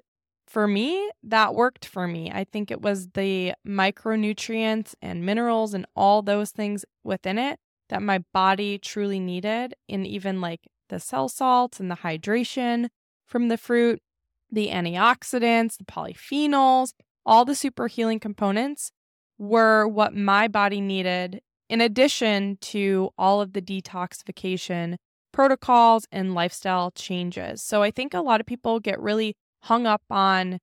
for 0.58 0.66
me, 0.66 1.08
that 1.22 1.54
worked 1.54 1.84
for 1.86 2.08
me. 2.08 2.32
I 2.34 2.42
think 2.42 2.72
it 2.72 2.82
was 2.82 3.10
the 3.10 3.52
micronutrients 3.64 4.92
and 5.00 5.24
minerals 5.24 5.72
and 5.72 5.86
all 5.94 6.20
those 6.20 6.50
things 6.50 6.84
within 7.04 7.38
it 7.38 7.60
that 7.90 8.02
my 8.02 8.24
body 8.34 8.76
truly 8.76 9.20
needed, 9.20 9.76
and 9.88 10.04
even 10.04 10.40
like 10.40 10.66
the 10.88 10.98
cell 10.98 11.28
salts 11.28 11.78
and 11.78 11.88
the 11.88 11.98
hydration 11.98 12.88
from 13.24 13.46
the 13.46 13.56
fruit, 13.56 14.02
the 14.50 14.70
antioxidants, 14.70 15.78
the 15.78 15.84
polyphenols, 15.84 16.92
all 17.24 17.44
the 17.44 17.54
super 17.54 17.86
healing 17.86 18.18
components 18.18 18.90
were 19.38 19.86
what 19.86 20.12
my 20.12 20.48
body 20.48 20.80
needed, 20.80 21.40
in 21.68 21.80
addition 21.80 22.58
to 22.62 23.10
all 23.16 23.40
of 23.40 23.52
the 23.52 23.62
detoxification 23.62 24.96
protocols 25.30 26.04
and 26.10 26.34
lifestyle 26.34 26.90
changes. 26.90 27.62
So 27.62 27.84
I 27.84 27.92
think 27.92 28.12
a 28.12 28.22
lot 28.22 28.40
of 28.40 28.46
people 28.46 28.80
get 28.80 28.98
really 29.00 29.36
hung 29.62 29.86
up 29.86 30.02
on, 30.10 30.58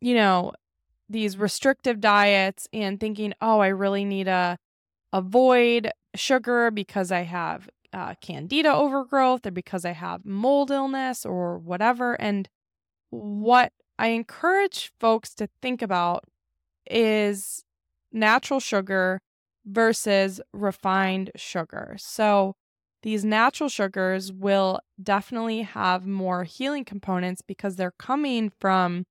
you 0.00 0.14
know, 0.14 0.52
these 1.08 1.36
restrictive 1.36 2.00
diets 2.00 2.68
and 2.72 2.98
thinking, 2.98 3.32
oh, 3.40 3.60
I 3.60 3.68
really 3.68 4.04
need 4.04 4.24
to 4.24 4.56
avoid 5.12 5.90
sugar 6.14 6.70
because 6.70 7.12
I 7.12 7.22
have 7.22 7.68
uh, 7.92 8.14
candida 8.20 8.72
overgrowth 8.72 9.46
or 9.46 9.50
because 9.50 9.84
I 9.84 9.92
have 9.92 10.24
mold 10.24 10.70
illness 10.70 11.24
or 11.24 11.58
whatever. 11.58 12.20
And 12.20 12.48
what 13.10 13.72
I 13.98 14.08
encourage 14.08 14.92
folks 14.98 15.34
to 15.36 15.48
think 15.62 15.80
about 15.80 16.24
is 16.90 17.64
natural 18.12 18.60
sugar 18.60 19.20
versus 19.64 20.40
refined 20.52 21.30
sugar. 21.36 21.96
So, 21.98 22.54
these 23.06 23.24
natural 23.24 23.68
sugars 23.68 24.32
will 24.32 24.80
definitely 25.00 25.62
have 25.62 26.08
more 26.08 26.42
healing 26.42 26.84
components 26.84 27.40
because 27.40 27.76
they're 27.76 27.94
coming 28.00 28.50
from 28.58 29.06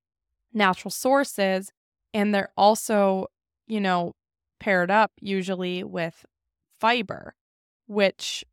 natural 0.54 0.92
sources 0.92 1.72
and 2.14 2.36
they're 2.36 2.52
also, 2.58 3.28
you 3.68 3.80
know, 3.80 4.12
paired 4.60 4.92
up 4.92 5.14
usually 5.22 5.82
with 5.82 6.26
fiber, 6.78 7.36
which, 7.88 8.44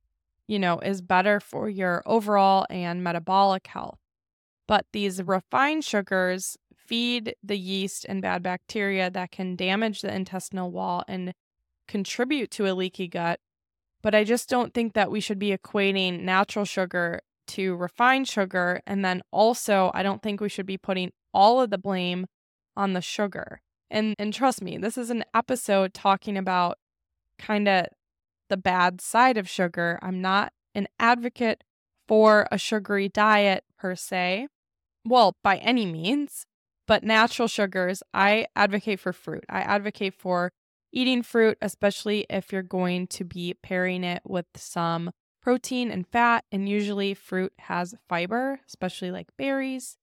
you 0.46 0.60
know, 0.60 0.78
is 0.78 1.02
better 1.02 1.40
for 1.40 1.68
your 1.68 2.04
overall 2.06 2.64
and 2.70 3.02
metabolic 3.02 3.66
health. 3.66 3.98
But 4.68 4.86
these 4.92 5.20
refined 5.20 5.84
sugars 5.84 6.56
feed 6.76 7.34
the 7.42 7.58
yeast 7.58 8.06
and 8.08 8.22
bad 8.22 8.44
bacteria 8.44 9.10
that 9.10 9.32
can 9.32 9.56
damage 9.56 10.02
the 10.02 10.14
intestinal 10.14 10.70
wall 10.70 11.02
and 11.08 11.34
contribute 11.88 12.52
to 12.52 12.70
a 12.70 12.74
leaky 12.74 13.08
gut 13.08 13.40
but 14.02 14.14
I 14.14 14.24
just 14.24 14.48
don't 14.48 14.74
think 14.74 14.94
that 14.94 15.10
we 15.10 15.20
should 15.20 15.38
be 15.38 15.56
equating 15.56 16.22
natural 16.22 16.64
sugar 16.64 17.20
to 17.48 17.76
refined 17.76 18.28
sugar. 18.28 18.80
And 18.86 19.04
then 19.04 19.22
also, 19.30 19.90
I 19.94 20.02
don't 20.02 20.22
think 20.22 20.40
we 20.40 20.48
should 20.48 20.66
be 20.66 20.78
putting 20.78 21.12
all 21.32 21.60
of 21.60 21.70
the 21.70 21.78
blame 21.78 22.26
on 22.76 22.92
the 22.92 23.00
sugar. 23.00 23.60
And, 23.90 24.14
and 24.18 24.32
trust 24.32 24.62
me, 24.62 24.78
this 24.78 24.96
is 24.96 25.10
an 25.10 25.24
episode 25.34 25.92
talking 25.92 26.36
about 26.36 26.78
kind 27.38 27.68
of 27.68 27.86
the 28.48 28.56
bad 28.56 29.00
side 29.00 29.36
of 29.36 29.48
sugar. 29.48 29.98
I'm 30.02 30.20
not 30.20 30.52
an 30.74 30.88
advocate 30.98 31.62
for 32.08 32.48
a 32.50 32.58
sugary 32.58 33.08
diet 33.08 33.64
per 33.78 33.94
se. 33.94 34.48
Well, 35.04 35.36
by 35.42 35.56
any 35.58 35.84
means, 35.84 36.46
but 36.86 37.04
natural 37.04 37.48
sugars, 37.48 38.02
I 38.14 38.46
advocate 38.56 39.00
for 39.00 39.12
fruit. 39.12 39.44
I 39.48 39.60
advocate 39.60 40.14
for 40.14 40.52
eating 40.92 41.22
fruit, 41.22 41.58
especially 41.60 42.26
if 42.28 42.52
you're 42.52 42.62
going 42.62 43.06
to 43.08 43.24
be 43.24 43.54
pairing 43.62 44.04
it 44.04 44.22
with 44.24 44.46
some 44.54 45.10
protein 45.40 45.90
and 45.90 46.06
fat. 46.06 46.44
And 46.52 46.68
usually, 46.68 47.14
fruit 47.14 47.52
has 47.60 47.94
fiber, 48.08 48.60
especially 48.66 49.10
like 49.10 49.28
berries. 49.36 49.96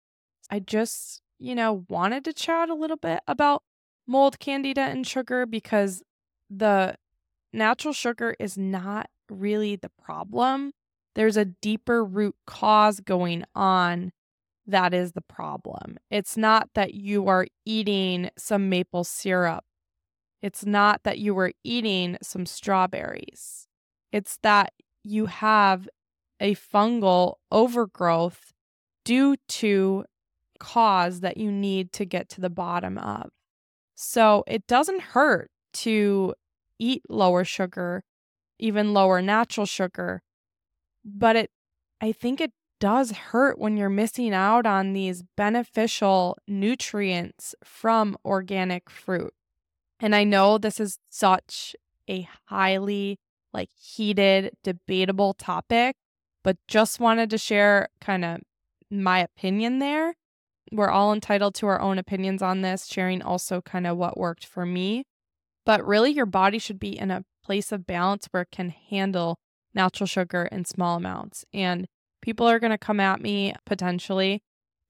I 0.50 0.60
just, 0.60 1.22
you 1.38 1.56
know, 1.56 1.86
wanted 1.90 2.26
to 2.26 2.34
chat 2.34 2.70
a 2.70 2.76
little 2.76 2.98
bit 2.98 3.22
about 3.28 3.64
mold, 4.08 4.40
candida, 4.40 4.82
and 4.82 5.06
sugar 5.06 5.46
because 5.46 6.02
the 6.50 6.96
natural 7.54 7.94
sugar 7.94 8.36
is 8.40 8.58
not 8.58 9.10
really 9.30 9.76
the 9.76 9.92
problem. 10.04 10.72
There's 11.16 11.38
a 11.38 11.46
deeper 11.46 12.04
root 12.04 12.36
cause 12.48 13.00
going 13.00 13.44
on 13.54 14.12
that 14.66 14.94
is 14.94 15.14
the 15.14 15.22
problem. 15.22 15.98
It's 16.12 16.38
not 16.38 16.70
that 16.76 16.94
you 16.94 17.28
are 17.28 17.48
eating 17.66 18.30
some 18.38 18.70
maple 18.70 19.04
syrup 19.04 19.64
it's 20.42 20.66
not 20.66 21.04
that 21.04 21.20
you 21.20 21.34
were 21.36 21.54
eating 21.64 22.18
some 22.22 22.46
strawberries. 22.46 23.68
It's 24.12 24.38
that 24.44 24.74
you 25.04 25.28
have 25.28 25.88
a 26.40 26.56
fungal 26.56 27.36
overgrowth 27.52 28.54
due 29.04 29.36
to 29.48 30.06
cause 30.60 31.22
that 31.22 31.38
you 31.38 31.52
need 31.52 31.92
to 31.94 32.06
get 32.06 32.30
to 32.30 32.42
the 32.42 32.50
bottom 32.50 32.98
of. 32.98 33.30
So 33.96 34.44
it 34.48 34.68
doesn't 34.68 35.02
hurt 35.02 35.52
to 35.76 36.34
eat 36.80 37.04
lower 37.10 37.44
sugar, 37.44 38.04
even 38.60 38.94
lower 38.94 39.22
natural 39.22 39.66
sugar, 39.66 40.22
but 41.06 41.36
it 41.36 41.52
I 42.02 42.12
think 42.12 42.42
it 42.42 42.52
does 42.80 43.12
hurt 43.12 43.60
when 43.60 43.78
you're 43.78 43.90
missing 43.90 44.34
out 44.34 44.66
on 44.66 44.94
these 44.94 45.24
beneficial 45.36 46.38
nutrients 46.48 47.56
from 47.64 48.18
organic 48.26 48.90
fruit. 48.90 49.34
And 50.00 50.16
I 50.16 50.24
know 50.24 50.58
this 50.58 50.80
is 50.80 51.00
such 51.10 51.76
a 52.10 52.28
highly 52.46 53.20
like 53.54 53.70
heated, 53.78 54.52
debatable 54.64 55.34
topic, 55.34 55.96
but 56.44 56.58
just 56.68 57.00
wanted 57.00 57.30
to 57.32 57.38
share 57.38 57.90
kind 58.00 58.24
of 58.24 58.42
my 58.90 59.20
opinion 59.20 59.80
there. 59.80 60.16
We're 60.72 60.90
all 60.90 61.14
entitled 61.14 61.56
to 61.56 61.68
our 61.68 61.82
own 61.82 61.98
opinions 61.98 62.42
on 62.42 62.62
this, 62.62 62.86
sharing 62.86 63.22
also 63.22 63.62
kind 63.62 63.88
of 63.88 63.98
what 63.98 64.18
worked 64.18 64.46
for 64.46 64.66
me. 64.66 65.06
But 65.66 65.86
really, 65.86 66.12
your 66.12 66.26
body 66.28 66.60
should 66.60 66.80
be 66.80 66.98
in 66.98 67.12
a 67.12 67.26
place 67.44 67.72
of 67.72 67.88
balance 67.88 68.28
where 68.32 68.44
it 68.44 68.52
can 68.52 68.70
handle 68.70 69.40
natural 69.74 70.08
sugar 70.08 70.48
in 70.52 70.66
small 70.66 70.96
amounts. 70.96 71.44
And 71.54 71.88
people 72.22 72.48
are 72.48 72.60
going 72.60 72.72
to 72.72 72.78
come 72.78 73.00
at 73.00 73.22
me 73.22 73.54
potentially 73.66 74.42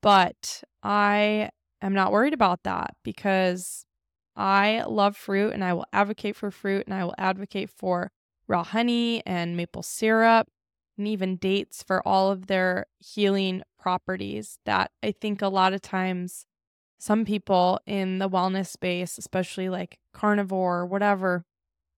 But 0.01 0.63
I 0.81 1.49
am 1.81 1.93
not 1.93 2.11
worried 2.11 2.33
about 2.33 2.63
that 2.63 2.95
because 3.03 3.85
I 4.39 4.85
love 4.87 5.17
fruit 5.17 5.53
and 5.53 5.65
I 5.65 5.73
will 5.73 5.85
advocate 5.91 6.37
for 6.37 6.49
fruit 6.49 6.85
and 6.87 6.93
I 6.93 7.03
will 7.03 7.15
advocate 7.17 7.69
for 7.69 8.09
raw 8.47 8.63
honey 8.63 9.21
and 9.25 9.57
maple 9.57 9.83
syrup 9.83 10.47
and 10.97 11.05
even 11.07 11.35
dates 11.35 11.83
for 11.83 12.01
all 12.07 12.31
of 12.31 12.47
their 12.47 12.85
healing 12.99 13.63
properties 13.77 14.57
that 14.65 14.91
I 15.03 15.11
think 15.11 15.41
a 15.41 15.49
lot 15.49 15.73
of 15.73 15.81
times 15.81 16.45
some 16.97 17.25
people 17.25 17.81
in 17.85 18.19
the 18.19 18.29
wellness 18.29 18.67
space, 18.67 19.17
especially 19.17 19.67
like 19.67 19.99
carnivore 20.13 20.79
or 20.79 20.85
whatever, 20.85 21.43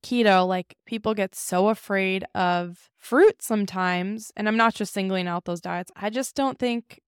keto, 0.03 0.47
like 0.47 0.75
people 0.87 1.13
get 1.13 1.35
so 1.35 1.69
afraid 1.69 2.25
of 2.33 2.89
fruit 2.97 3.43
sometimes. 3.43 4.31
And 4.35 4.47
I'm 4.47 4.57
not 4.57 4.73
just 4.73 4.93
singling 4.93 5.27
out 5.27 5.45
those 5.45 5.61
diets. 5.61 5.91
I 5.95 6.09
just 6.09 6.35
don't 6.35 6.57
think 6.57 6.99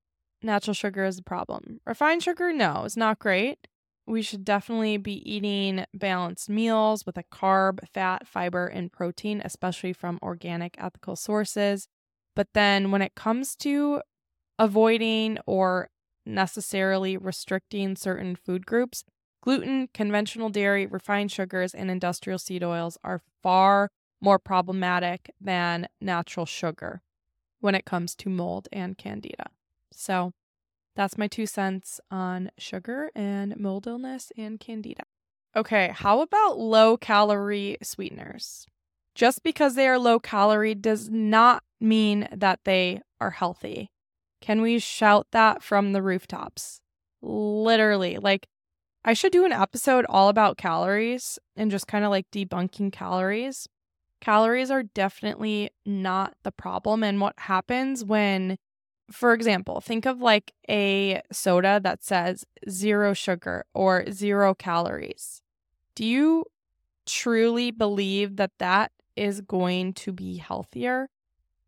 natural 0.43 0.75
sugar 0.75 1.05
is 1.05 1.17
a 1.17 1.23
problem. 1.23 1.79
Refined 1.87 2.21
sugar, 2.21 2.53
no, 2.53 2.83
it's 2.85 2.97
not 2.97 3.17
great. 3.17 3.67
We 4.05 4.21
should 4.21 4.43
definitely 4.43 4.97
be 4.97 5.13
eating 5.31 5.85
balanced 5.93 6.49
meals 6.49 7.05
with 7.05 7.17
a 7.17 7.23
carb, 7.23 7.87
fat, 7.87 8.27
fiber, 8.27 8.67
and 8.67 8.91
protein, 8.91 9.41
especially 9.45 9.93
from 9.93 10.19
organic, 10.21 10.75
ethical 10.77 11.15
sources. 11.15 11.87
But 12.35 12.49
then 12.53 12.91
when 12.91 13.01
it 13.01 13.15
comes 13.15 13.55
to 13.57 14.01
avoiding 14.59 15.39
or 15.47 15.89
necessarily 16.25 17.17
restricting 17.17 17.95
certain 17.95 18.35
food 18.35 18.65
groups, 18.65 19.03
gluten, 19.41 19.89
conventional 19.93 20.49
dairy, 20.49 20.85
refined 20.87 21.31
sugars, 21.31 21.73
and 21.75 21.91
industrial 21.91 22.39
seed 22.39 22.63
oils 22.63 22.97
are 23.03 23.21
far 23.43 23.89
more 24.21 24.39
problematic 24.39 25.31
than 25.41 25.87
natural 26.01 26.45
sugar 26.45 27.01
when 27.61 27.75
it 27.75 27.85
comes 27.85 28.15
to 28.15 28.29
mold 28.29 28.67
and 28.71 28.97
candida. 28.97 29.45
So 29.91 30.33
that's 30.95 31.17
my 31.17 31.27
two 31.27 31.45
cents 31.45 31.99
on 32.11 32.51
sugar 32.57 33.11
and 33.15 33.57
mold 33.57 33.87
illness 33.87 34.31
and 34.37 34.59
candida. 34.59 35.03
Okay, 35.55 35.91
how 35.93 36.21
about 36.21 36.57
low 36.57 36.97
calorie 36.97 37.77
sweeteners? 37.81 38.65
Just 39.15 39.43
because 39.43 39.75
they 39.75 39.87
are 39.87 39.99
low 39.99 40.19
calorie 40.19 40.75
does 40.75 41.09
not 41.09 41.63
mean 41.79 42.27
that 42.31 42.61
they 42.63 43.01
are 43.21 43.31
healthy. 43.31 43.89
Can 44.41 44.61
we 44.61 44.79
shout 44.79 45.27
that 45.31 45.61
from 45.61 45.93
the 45.93 46.01
rooftops? 46.01 46.81
Literally, 47.21 48.17
like, 48.17 48.47
I 49.05 49.13
should 49.13 49.31
do 49.31 49.45
an 49.45 49.51
episode 49.51 50.05
all 50.09 50.29
about 50.29 50.57
calories 50.57 51.37
and 51.55 51.69
just 51.69 51.87
kind 51.87 52.03
of 52.03 52.09
like 52.11 52.31
debunking 52.31 52.91
calories. 52.91 53.67
Calories 54.21 54.71
are 54.71 54.83
definitely 54.83 55.69
not 55.85 56.35
the 56.43 56.51
problem. 56.51 57.03
And 57.03 57.19
what 57.19 57.35
happens 57.37 58.03
when, 58.03 58.57
for 59.11 59.33
example, 59.33 59.81
think 59.81 60.05
of 60.05 60.21
like 60.21 60.53
a 60.69 61.21
soda 61.31 61.79
that 61.83 62.03
says 62.03 62.45
zero 62.69 63.13
sugar 63.13 63.65
or 63.73 64.09
zero 64.11 64.53
calories. 64.53 65.41
Do 65.95 66.05
you 66.05 66.45
truly 67.05 67.71
believe 67.71 68.37
that 68.37 68.51
that 68.59 68.91
is 69.15 69.41
going 69.41 69.93
to 69.93 70.11
be 70.11 70.37
healthier? 70.37 71.09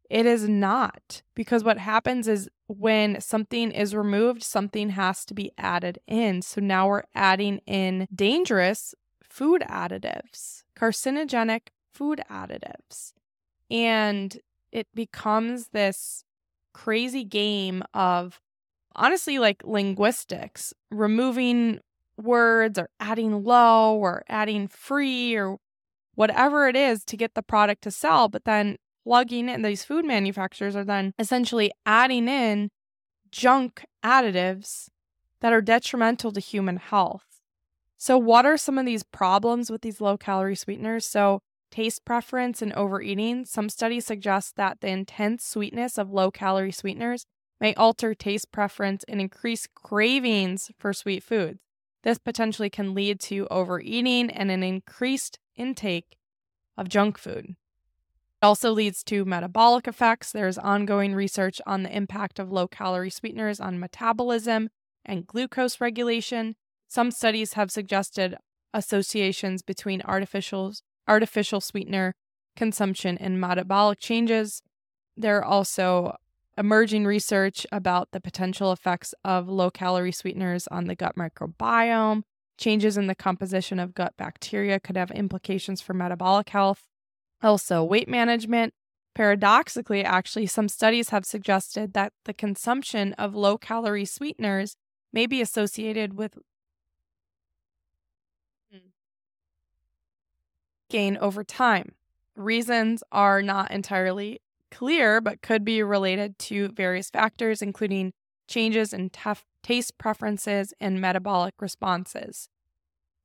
It 0.09 0.25
is 0.25 0.47
not 0.47 1.23
because 1.35 1.63
what 1.63 1.77
happens 1.77 2.27
is 2.27 2.49
when 2.67 3.19
something 3.21 3.71
is 3.71 3.95
removed, 3.95 4.43
something 4.43 4.89
has 4.91 5.25
to 5.25 5.33
be 5.33 5.51
added 5.57 5.99
in. 6.07 6.41
So 6.41 6.61
now 6.61 6.87
we're 6.87 7.03
adding 7.13 7.59
in 7.65 8.07
dangerous 8.13 8.93
food 9.23 9.63
additives, 9.67 10.63
carcinogenic 10.77 11.67
food 11.93 12.21
additives. 12.29 13.13
And 13.69 14.37
it 14.71 14.87
becomes 14.93 15.69
this 15.69 16.23
crazy 16.75 17.23
game 17.23 17.81
of 17.93 18.41
honestly 18.97 19.39
like 19.39 19.63
linguistics, 19.63 20.73
removing 20.91 21.79
words 22.21 22.77
or 22.77 22.89
adding 22.99 23.45
low 23.45 23.95
or 23.95 24.25
adding 24.27 24.67
free 24.67 25.35
or 25.35 25.57
whatever 26.15 26.67
it 26.67 26.75
is 26.75 27.05
to 27.05 27.15
get 27.15 27.33
the 27.33 27.41
product 27.41 27.81
to 27.83 27.91
sell. 27.91 28.27
But 28.27 28.43
then 28.43 28.75
plugging 29.05 29.47
in, 29.47 29.61
these 29.61 29.85
food 29.85 30.03
manufacturers 30.03 30.75
are 30.75 30.83
then 30.83 31.13
essentially 31.17 31.71
adding 31.85 32.27
in 32.27 32.69
junk 33.31 33.85
additives 34.03 34.89
that 35.39 35.53
are 35.53 35.61
detrimental 35.61 36.33
to 36.33 36.41
human 36.41 36.75
health. 36.75 37.39
So, 37.97 38.17
what 38.17 38.45
are 38.45 38.57
some 38.57 38.77
of 38.77 38.85
these 38.85 39.03
problems 39.03 39.71
with 39.71 39.81
these 39.81 40.01
low 40.01 40.17
calorie 40.17 40.57
sweeteners? 40.57 41.05
So, 41.05 41.39
taste 41.75 42.05
preference 42.05 42.61
and 42.61 42.71
overeating. 42.73 43.43
Some 43.43 43.67
studies 43.67 44.05
suggest 44.05 44.55
that 44.55 44.79
the 44.79 44.87
intense 44.87 45.43
sweetness 45.45 45.97
of 45.97 46.09
low 46.09 46.31
calorie 46.31 46.71
sweeteners 46.71 47.25
may 47.59 47.73
alter 47.73 48.13
taste 48.13 48.51
preference 48.53 49.03
and 49.09 49.19
increase 49.19 49.67
cravings 49.75 50.71
for 50.79 50.93
sweet 50.93 51.21
foods. 51.21 51.59
This 52.03 52.17
potentially 52.17 52.69
can 52.69 52.93
lead 52.93 53.19
to 53.21 53.47
overeating 53.51 54.29
and 54.29 54.51
an 54.51 54.63
increased 54.63 55.39
intake 55.57 56.17
of 56.77 56.87
junk 56.87 57.17
food 57.17 57.55
It 58.41 58.45
also 58.45 58.71
leads 58.71 59.03
to 59.05 59.25
metabolic 59.25 59.85
effects. 59.85 60.31
There's 60.31 60.57
ongoing 60.57 61.13
research 61.13 61.59
on 61.65 61.83
the 61.83 61.95
impact 61.95 62.39
of 62.39 62.51
low 62.51 62.67
calorie 62.67 63.09
sweeteners 63.09 63.59
on 63.59 63.79
metabolism 63.79 64.69
and 65.03 65.27
glucose 65.27 65.81
regulation. 65.81 66.55
Some 66.87 67.11
studies 67.11 67.53
have 67.53 67.69
suggested 67.69 68.37
associations 68.73 69.61
between 69.61 70.01
artificial, 70.03 70.73
artificial 71.07 71.61
sweetener 71.61 72.13
consumption 72.55 73.17
and 73.17 73.39
metabolic 73.39 73.99
changes. 73.99 74.61
There 75.17 75.37
are 75.37 75.45
also 75.45 76.15
emerging 76.57 77.05
research 77.05 77.65
about 77.71 78.11
the 78.11 78.21
potential 78.21 78.71
effects 78.71 79.13
of 79.23 79.49
low 79.49 79.69
calorie 79.69 80.11
sweeteners 80.11 80.67
on 80.67 80.85
the 80.85 80.95
gut 80.95 81.15
microbiome. 81.15 82.23
Changes 82.57 82.97
in 82.97 83.07
the 83.07 83.15
composition 83.15 83.79
of 83.79 83.93
gut 83.93 84.13
bacteria 84.17 84.79
could 84.79 84.95
have 84.95 85.11
implications 85.11 85.81
for 85.81 85.93
metabolic 85.93 86.49
health. 86.49 86.87
Also, 87.43 87.83
weight 87.83 88.07
management. 88.07 88.73
Paradoxically, 89.13 90.03
actually, 90.03 90.45
some 90.45 90.69
studies 90.69 91.09
have 91.09 91.25
suggested 91.25 91.93
that 91.93 92.13
the 92.23 92.33
consumption 92.33 93.13
of 93.13 93.35
low 93.35 93.57
calorie 93.57 94.05
sweeteners 94.05 94.75
may 95.11 95.25
be 95.25 95.41
associated 95.41 96.17
with 96.17 96.37
gain 100.89 101.17
over 101.17 101.43
time. 101.43 101.93
Reasons 102.35 103.03
are 103.11 103.41
not 103.41 103.71
entirely 103.71 104.41
clear, 104.71 105.21
but 105.21 105.41
could 105.41 105.63
be 105.63 105.81
related 105.81 106.37
to 106.37 106.69
various 106.69 107.09
factors, 107.09 107.61
including 107.61 108.13
changes 108.47 108.93
in 108.93 109.09
tef- 109.09 109.43
taste 109.63 109.97
preferences 109.97 110.73
and 110.79 110.99
metabolic 110.99 111.53
responses. 111.59 112.49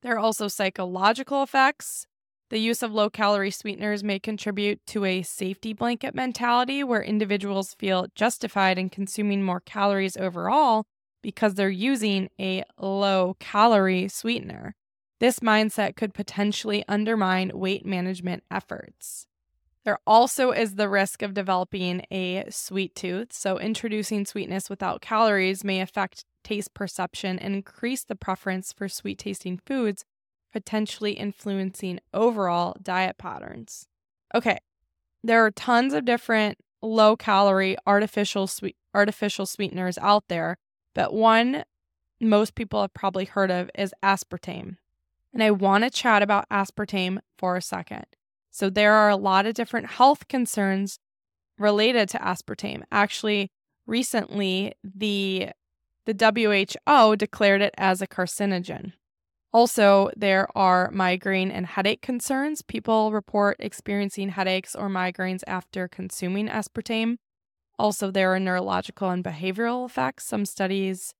There 0.02 0.14
are 0.14 0.18
also 0.18 0.48
psychological 0.48 1.42
effects. 1.42 2.06
The 2.48 2.58
use 2.58 2.82
of 2.82 2.92
low 2.92 3.10
calorie 3.10 3.50
sweeteners 3.50 4.02
may 4.02 4.18
contribute 4.18 4.84
to 4.88 5.04
a 5.04 5.22
safety 5.22 5.72
blanket 5.72 6.14
mentality 6.14 6.82
where 6.82 7.02
individuals 7.02 7.74
feel 7.74 8.06
justified 8.14 8.78
in 8.78 8.88
consuming 8.88 9.42
more 9.42 9.60
calories 9.60 10.16
overall 10.16 10.84
because 11.22 11.54
they're 11.54 11.68
using 11.68 12.28
a 12.40 12.64
low 12.78 13.36
calorie 13.38 14.08
sweetener. 14.08 14.74
This 15.20 15.40
mindset 15.40 15.96
could 15.96 16.14
potentially 16.14 16.82
undermine 16.88 17.52
weight 17.54 17.84
management 17.84 18.42
efforts. 18.50 19.26
There 19.84 19.98
also 20.06 20.50
is 20.50 20.74
the 20.74 20.88
risk 20.88 21.22
of 21.22 21.34
developing 21.34 22.02
a 22.10 22.44
sweet 22.50 22.94
tooth, 22.94 23.32
so 23.32 23.58
introducing 23.58 24.26
sweetness 24.26 24.68
without 24.68 25.00
calories 25.00 25.62
may 25.62 25.80
affect 25.80 26.24
taste 26.42 26.74
perception 26.74 27.38
and 27.38 27.54
increase 27.54 28.02
the 28.02 28.16
preference 28.16 28.72
for 28.72 28.88
sweet 28.88 29.18
tasting 29.18 29.60
foods 29.66 30.04
potentially 30.52 31.12
influencing 31.12 32.00
overall 32.12 32.76
diet 32.82 33.18
patterns. 33.18 33.88
Okay, 34.34 34.58
there 35.22 35.44
are 35.44 35.50
tons 35.50 35.94
of 35.94 36.04
different 36.04 36.58
low 36.82 37.14
calorie 37.16 37.76
artificial 37.86 38.46
sweet 38.46 38.76
artificial 38.94 39.46
sweeteners 39.46 39.98
out 39.98 40.24
there, 40.28 40.56
but 40.94 41.12
one 41.12 41.64
most 42.20 42.54
people 42.54 42.80
have 42.80 42.94
probably 42.94 43.26
heard 43.26 43.50
of 43.50 43.70
is 43.74 43.94
aspartame. 44.02 44.76
And 45.32 45.42
I 45.42 45.50
want 45.50 45.84
to 45.84 45.90
chat 45.90 46.22
about 46.22 46.48
aspartame 46.48 47.18
for 47.38 47.56
a 47.56 47.62
second. 47.62 48.04
So 48.50 48.68
there 48.68 48.94
are 48.94 49.08
a 49.08 49.16
lot 49.16 49.46
of 49.46 49.54
different 49.54 49.86
health 49.86 50.26
concerns 50.28 50.98
related 51.58 52.08
to 52.10 52.18
aspartame. 52.18 52.82
Actually, 52.90 53.50
recently 53.86 54.74
the 54.82 55.50
the 56.06 56.74
WHO 56.86 57.16
declared 57.16 57.60
it 57.60 57.74
as 57.76 58.02
a 58.02 58.06
carcinogen. 58.06 58.92
Also, 59.52 60.10
there 60.16 60.46
are 60.56 60.90
migraine 60.92 61.50
and 61.50 61.66
headache 61.66 62.02
concerns. 62.02 62.62
People 62.62 63.12
report 63.12 63.56
experiencing 63.58 64.30
headaches 64.30 64.74
or 64.74 64.88
migraines 64.88 65.42
after 65.46 65.88
consuming 65.88 66.48
aspartame. 66.48 67.16
Also, 67.78 68.10
there 68.10 68.32
are 68.32 68.40
neurological 68.40 69.10
and 69.10 69.24
behavioral 69.24 69.86
effects. 69.86 70.26
Some 70.26 70.44
studies 70.44 71.14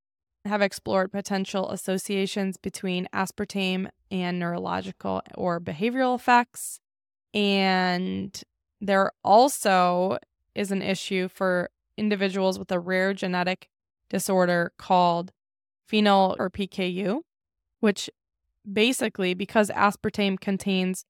have 0.44 0.62
explored 0.62 1.12
potential 1.12 1.70
associations 1.70 2.56
between 2.56 3.08
aspartame 3.12 3.88
and 4.10 4.38
neurological 4.38 5.22
or 5.34 5.60
behavioral 5.60 6.14
effects. 6.14 6.80
And 7.34 8.40
there 8.80 9.12
also 9.22 10.18
is 10.54 10.70
an 10.70 10.82
issue 10.82 11.28
for 11.28 11.70
individuals 11.96 12.58
with 12.58 12.72
a 12.72 12.78
rare 12.78 13.12
genetic 13.12 13.68
disorder 14.08 14.72
called 14.78 15.32
phenyl 15.90 16.36
or 16.38 16.50
PKU, 16.50 17.20
which 17.80 18.08
basically, 18.70 19.34
because 19.34 19.70
aspartame 19.70 20.40
contains 20.40 21.04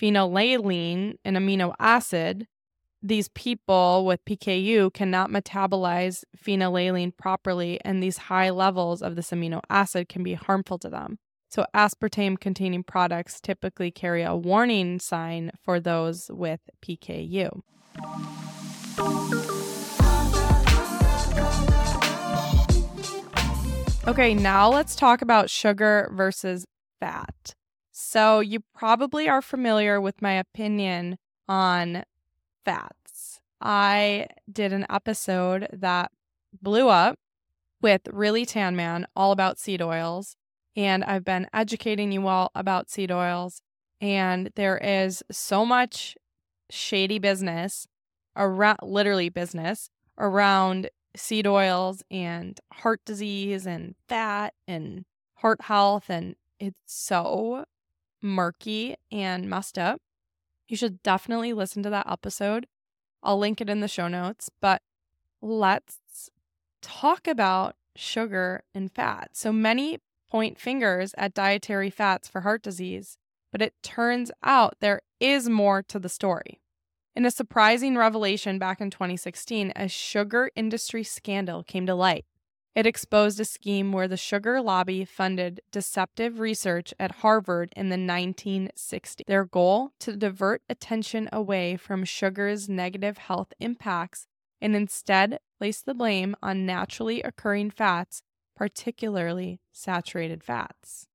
phenylalanine, 0.00 1.16
an 1.24 1.34
amino 1.34 1.74
acid, 1.78 2.46
these 3.02 3.28
people 3.28 4.04
with 4.04 4.24
PKU 4.24 4.92
cannot 4.92 5.30
metabolize 5.30 6.24
phenylalanine 6.36 7.16
properly, 7.16 7.80
and 7.84 8.02
these 8.02 8.18
high 8.18 8.50
levels 8.50 9.02
of 9.02 9.14
this 9.14 9.30
amino 9.30 9.60
acid 9.70 10.08
can 10.08 10.22
be 10.22 10.34
harmful 10.34 10.78
to 10.80 10.88
them. 10.88 11.18
So, 11.48 11.64
aspartame 11.74 12.38
containing 12.38 12.82
products 12.82 13.40
typically 13.40 13.90
carry 13.90 14.22
a 14.22 14.36
warning 14.36 14.98
sign 14.98 15.52
for 15.62 15.80
those 15.80 16.30
with 16.30 16.60
PKU. 16.82 17.62
Okay, 24.06 24.34
now 24.34 24.70
let's 24.70 24.96
talk 24.96 25.22
about 25.22 25.48
sugar 25.48 26.10
versus 26.12 26.66
fat. 26.98 27.54
So, 27.92 28.40
you 28.40 28.60
probably 28.74 29.28
are 29.28 29.42
familiar 29.42 30.00
with 30.00 30.20
my 30.20 30.32
opinion 30.32 31.16
on 31.48 32.04
fats. 32.68 33.40
I 33.62 34.26
did 34.52 34.74
an 34.74 34.84
episode 34.90 35.68
that 35.72 36.12
blew 36.60 36.90
up 36.90 37.18
with 37.80 38.02
Really 38.12 38.44
Tan 38.44 38.76
Man 38.76 39.06
all 39.16 39.32
about 39.32 39.58
seed 39.58 39.80
oils 39.80 40.36
and 40.76 41.02
I've 41.02 41.24
been 41.24 41.48
educating 41.54 42.12
you 42.12 42.28
all 42.28 42.50
about 42.54 42.90
seed 42.90 43.10
oils. 43.10 43.62
And 44.02 44.52
there 44.54 44.76
is 44.76 45.22
so 45.30 45.64
much 45.64 46.14
shady 46.68 47.18
business 47.18 47.88
around, 48.36 48.78
literally 48.82 49.30
business 49.30 49.88
around 50.18 50.90
seed 51.16 51.46
oils 51.46 52.02
and 52.10 52.60
heart 52.74 53.00
disease 53.06 53.66
and 53.66 53.94
fat 54.08 54.52
and 54.68 55.06
heart 55.36 55.62
health. 55.62 56.10
And 56.10 56.36
it's 56.60 56.78
so 56.84 57.64
murky 58.20 58.94
and 59.10 59.48
messed 59.48 59.78
up. 59.78 60.02
You 60.68 60.76
should 60.76 61.02
definitely 61.02 61.52
listen 61.52 61.82
to 61.82 61.90
that 61.90 62.10
episode. 62.10 62.66
I'll 63.22 63.38
link 63.38 63.60
it 63.60 63.70
in 63.70 63.80
the 63.80 63.88
show 63.88 64.06
notes. 64.06 64.50
But 64.60 64.82
let's 65.40 66.30
talk 66.82 67.26
about 67.26 67.74
sugar 67.96 68.62
and 68.74 68.92
fat. 68.92 69.30
So 69.32 69.52
many 69.52 69.98
point 70.30 70.58
fingers 70.58 71.14
at 71.16 71.34
dietary 71.34 71.90
fats 71.90 72.28
for 72.28 72.42
heart 72.42 72.62
disease, 72.62 73.16
but 73.50 73.62
it 73.62 73.74
turns 73.82 74.30
out 74.42 74.76
there 74.80 75.00
is 75.18 75.48
more 75.48 75.82
to 75.84 75.98
the 75.98 76.08
story. 76.08 76.60
In 77.16 77.24
a 77.24 77.30
surprising 77.30 77.96
revelation 77.96 78.58
back 78.58 78.80
in 78.80 78.90
2016, 78.90 79.72
a 79.74 79.88
sugar 79.88 80.50
industry 80.54 81.02
scandal 81.02 81.64
came 81.64 81.86
to 81.86 81.94
light. 81.94 82.26
It 82.74 82.86
exposed 82.86 83.40
a 83.40 83.44
scheme 83.44 83.92
where 83.92 84.08
the 84.08 84.16
sugar 84.16 84.60
lobby 84.60 85.04
funded 85.04 85.60
deceptive 85.72 86.38
research 86.38 86.94
at 86.98 87.16
Harvard 87.16 87.72
in 87.76 87.88
the 87.88 87.96
1960s. 87.96 89.24
Their 89.26 89.44
goal 89.44 89.92
to 90.00 90.16
divert 90.16 90.62
attention 90.68 91.28
away 91.32 91.76
from 91.76 92.04
sugar's 92.04 92.68
negative 92.68 93.18
health 93.18 93.52
impacts 93.58 94.26
and 94.60 94.76
instead 94.76 95.38
place 95.58 95.80
the 95.80 95.94
blame 95.94 96.36
on 96.42 96.66
naturally 96.66 97.22
occurring 97.22 97.70
fats 97.70 98.22
particularly 98.58 99.60
saturated 99.70 100.42
fats. 100.42 101.06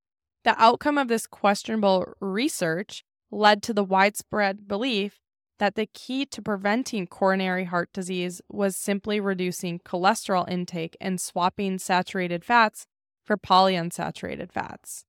The 0.45 0.55
outcome 0.61 0.97
of 0.97 1.09
this 1.09 1.27
questionable 1.27 2.13
research 2.21 3.03
led 3.29 3.61
to 3.63 3.73
the 3.73 3.83
widespread 3.83 4.65
belief 4.67 5.19
that 5.59 5.75
the 5.75 5.85
key 5.85 6.25
to 6.25 6.41
preventing 6.41 7.07
coronary 7.07 7.65
heart 7.65 7.91
disease 7.93 8.41
was 8.49 8.75
simply 8.75 9.19
reducing 9.19 9.79
cholesterol 9.79 10.49
intake 10.49 10.97
and 10.99 11.21
swapping 11.21 11.77
saturated 11.77 12.43
fats 12.43 12.85
for 13.23 13.37
polyunsaturated 13.37 14.51
fats. 14.51 15.05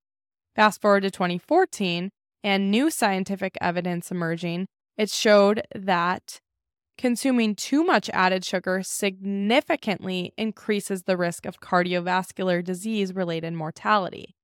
Fast 0.54 0.80
forward 0.80 1.02
to 1.02 1.10
2014, 1.10 2.10
and 2.44 2.70
new 2.70 2.90
scientific 2.90 3.56
evidence 3.60 4.10
emerging, 4.10 4.66
it 4.96 5.10
showed 5.10 5.62
that 5.74 6.40
Consuming 6.96 7.56
too 7.56 7.82
much 7.82 8.08
added 8.10 8.44
sugar 8.44 8.82
significantly 8.82 10.32
increases 10.38 11.02
the 11.02 11.16
risk 11.16 11.44
of 11.44 11.60
cardiovascular 11.60 12.62
disease 12.62 13.14
related 13.14 13.52
mortality. 13.52 14.36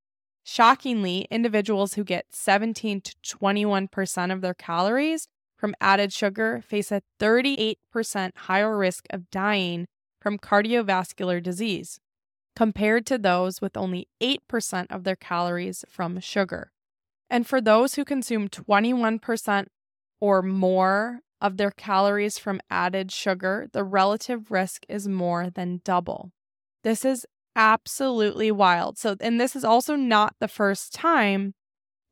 Shockingly, 0.42 1.28
individuals 1.30 1.94
who 1.94 2.02
get 2.02 2.26
17 2.30 3.02
to 3.02 3.14
21% 3.22 4.32
of 4.32 4.40
their 4.40 4.54
calories 4.54 5.28
from 5.60 5.74
added 5.78 6.10
sugar 6.10 6.62
face 6.66 6.90
a 6.90 7.02
38% 7.20 7.76
higher 8.34 8.78
risk 8.78 9.06
of 9.10 9.30
dying 9.30 9.86
from 10.18 10.38
cardiovascular 10.38 11.42
disease 11.42 12.00
compared 12.56 13.04
to 13.04 13.18
those 13.18 13.60
with 13.60 13.76
only 13.76 14.08
8% 14.22 14.86
of 14.88 15.04
their 15.04 15.16
calories 15.16 15.84
from 15.86 16.18
sugar. 16.18 16.72
And 17.28 17.46
for 17.46 17.60
those 17.60 17.94
who 17.94 18.06
consume 18.06 18.48
21% 18.48 19.66
or 20.18 20.40
more 20.40 21.20
of 21.42 21.58
their 21.58 21.70
calories 21.70 22.38
from 22.38 22.62
added 22.70 23.12
sugar, 23.12 23.68
the 23.72 23.84
relative 23.84 24.50
risk 24.50 24.84
is 24.88 25.06
more 25.06 25.50
than 25.50 25.82
double. 25.84 26.32
This 26.84 27.04
is 27.04 27.26
absolutely 27.54 28.50
wild. 28.50 28.96
So, 28.96 29.14
and 29.20 29.38
this 29.38 29.54
is 29.54 29.64
also 29.64 29.94
not 29.94 30.34
the 30.40 30.48
first 30.48 30.94
time 30.94 31.52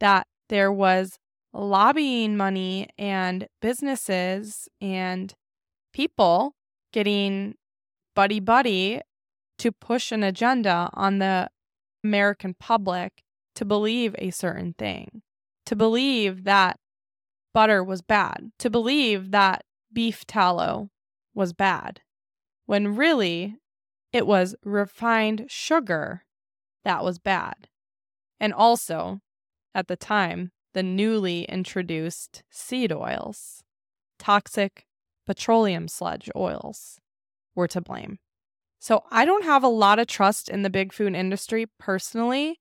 that 0.01 0.27
there 0.51 0.71
was 0.71 1.19
lobbying 1.53 2.37
money 2.37 2.89
and 2.99 3.49
businesses 3.61 4.69
and 4.81 5.35
people 5.93 6.55
getting 6.93 7.55
buddy 8.15 8.41
buddy 8.41 9.01
to 9.59 9.73
push 9.73 10.13
an 10.13 10.23
agenda 10.23 10.91
on 10.93 11.19
the 11.19 11.49
American 12.05 12.55
public 12.55 13.23
to 13.55 13.65
believe 13.65 14.15
a 14.19 14.31
certain 14.31 14.75
thing, 14.79 15.23
to 15.67 15.75
believe 15.75 16.45
that 16.45 16.79
butter 17.53 17.83
was 17.83 18.03
bad, 18.03 18.53
to 18.59 18.71
believe 18.71 19.31
that 19.33 19.65
beef 19.93 20.25
tallow 20.27 20.91
was 21.35 21.53
bad, 21.53 22.01
when 22.67 22.95
really 22.95 23.57
it 24.13 24.27
was 24.27 24.55
refined 24.65 25.47
sugar 25.49 26.25
that 26.85 27.03
was 27.03 27.19
bad. 27.19 27.69
And 28.41 28.55
also, 28.55 29.21
at 29.75 29.89
the 29.89 29.97
time, 29.97 30.53
the 30.79 30.83
newly 30.85 31.43
introduced 31.47 32.45
seed 32.51 32.93
oils, 32.93 33.65
toxic 34.17 34.87
petroleum 35.27 35.89
sludge 35.89 36.31
oils, 36.37 37.01
were 37.57 37.67
to 37.67 37.81
blame. 37.81 38.21
So 38.79 39.03
I 39.11 39.25
don't 39.25 39.43
have 39.43 39.65
a 39.65 39.69
lot 39.69 39.99
of 39.99 40.07
trust 40.07 40.49
in 40.49 40.63
the 40.63 40.71
big 40.71 40.93
food 40.93 41.17
industry 41.17 41.67
personally, 41.81 42.61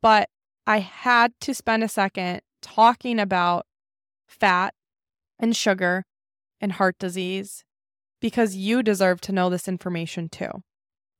but 0.00 0.28
I 0.66 0.80
had 0.80 1.34
to 1.42 1.54
spend 1.54 1.84
a 1.84 1.88
second 1.88 2.42
talking 2.62 3.20
about 3.20 3.64
fat 4.26 4.74
and 5.38 5.54
sugar 5.54 6.04
and 6.60 6.72
heart 6.72 6.98
disease 6.98 7.62
because 8.20 8.56
you 8.56 8.82
deserve 8.82 9.20
to 9.20 9.32
know 9.32 9.48
this 9.48 9.68
information 9.68 10.28
too. 10.28 10.64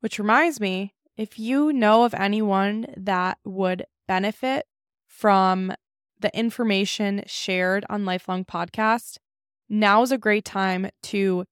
Which 0.01 0.19
reminds 0.19 0.59
me 0.59 0.93
if 1.17 1.39
you 1.39 1.73
know 1.73 2.03
of 2.03 2.15
anyone 2.15 2.87
that 2.97 3.39
would 3.45 3.85
benefit 4.09 4.67
from 5.07 5.73
the 6.23 6.37
information 6.37 7.23
shared 7.27 7.85
on 7.91 8.05
Lifelong 8.05 8.45
Podcast, 8.45 9.19
now 9.69 10.03
is 10.03 10.13
a 10.13 10.19
great 10.19 10.45
time 10.45 10.89
to 11.05 11.45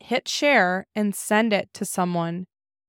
hit 0.00 0.28
share 0.28 0.86
and 0.94 1.14
send 1.14 1.52
it 1.52 1.68
to 1.74 1.84
someone 1.84 2.46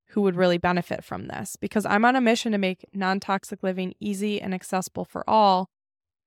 who 0.09 0.21
would 0.21 0.35
really 0.35 0.57
benefit 0.57 1.03
from 1.03 1.27
this 1.27 1.55
because 1.55 1.85
I'm 1.85 2.05
on 2.05 2.15
a 2.15 2.21
mission 2.21 2.51
to 2.51 2.57
make 2.57 2.85
non 2.93 3.19
toxic 3.19 3.63
living 3.63 3.93
easy 3.99 4.41
and 4.41 4.53
accessible 4.53 5.05
for 5.05 5.27
all. 5.27 5.69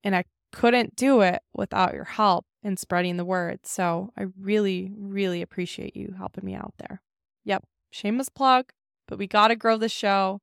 And 0.03 0.15
I 0.15 0.25
couldn't 0.51 0.95
do 0.95 1.21
it 1.21 1.41
without 1.53 1.93
your 1.93 2.03
help 2.03 2.45
in 2.63 2.77
spreading 2.77 3.17
the 3.17 3.25
word. 3.25 3.59
So 3.63 4.11
I 4.17 4.25
really, 4.39 4.91
really 4.97 5.41
appreciate 5.41 5.95
you 5.95 6.15
helping 6.17 6.45
me 6.45 6.53
out 6.53 6.73
there. 6.77 7.01
Yep, 7.45 7.63
shameless 7.91 8.29
plug, 8.29 8.71
but 9.07 9.17
we 9.17 9.27
got 9.27 9.49
to 9.49 9.55
grow 9.55 9.77
the 9.77 9.89
show. 9.89 10.39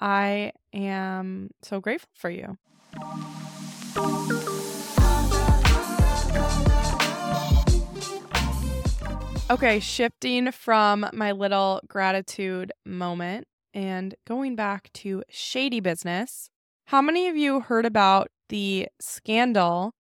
I 0.00 0.52
am 0.72 1.50
so 1.62 1.80
grateful 1.80 2.10
for 2.14 2.30
you. 2.30 2.56
Okay, 9.50 9.80
shifting 9.80 10.52
from 10.52 11.06
my 11.14 11.32
little 11.32 11.80
gratitude 11.88 12.70
moment 12.84 13.46
and 13.72 14.14
going 14.26 14.54
back 14.56 14.92
to 14.92 15.22
shady 15.30 15.80
business. 15.80 16.50
How 16.88 17.00
many 17.00 17.28
of 17.28 17.36
you 17.36 17.60
heard 17.60 17.86
about 17.86 18.28
the 18.50 18.88
scandal 19.00 19.94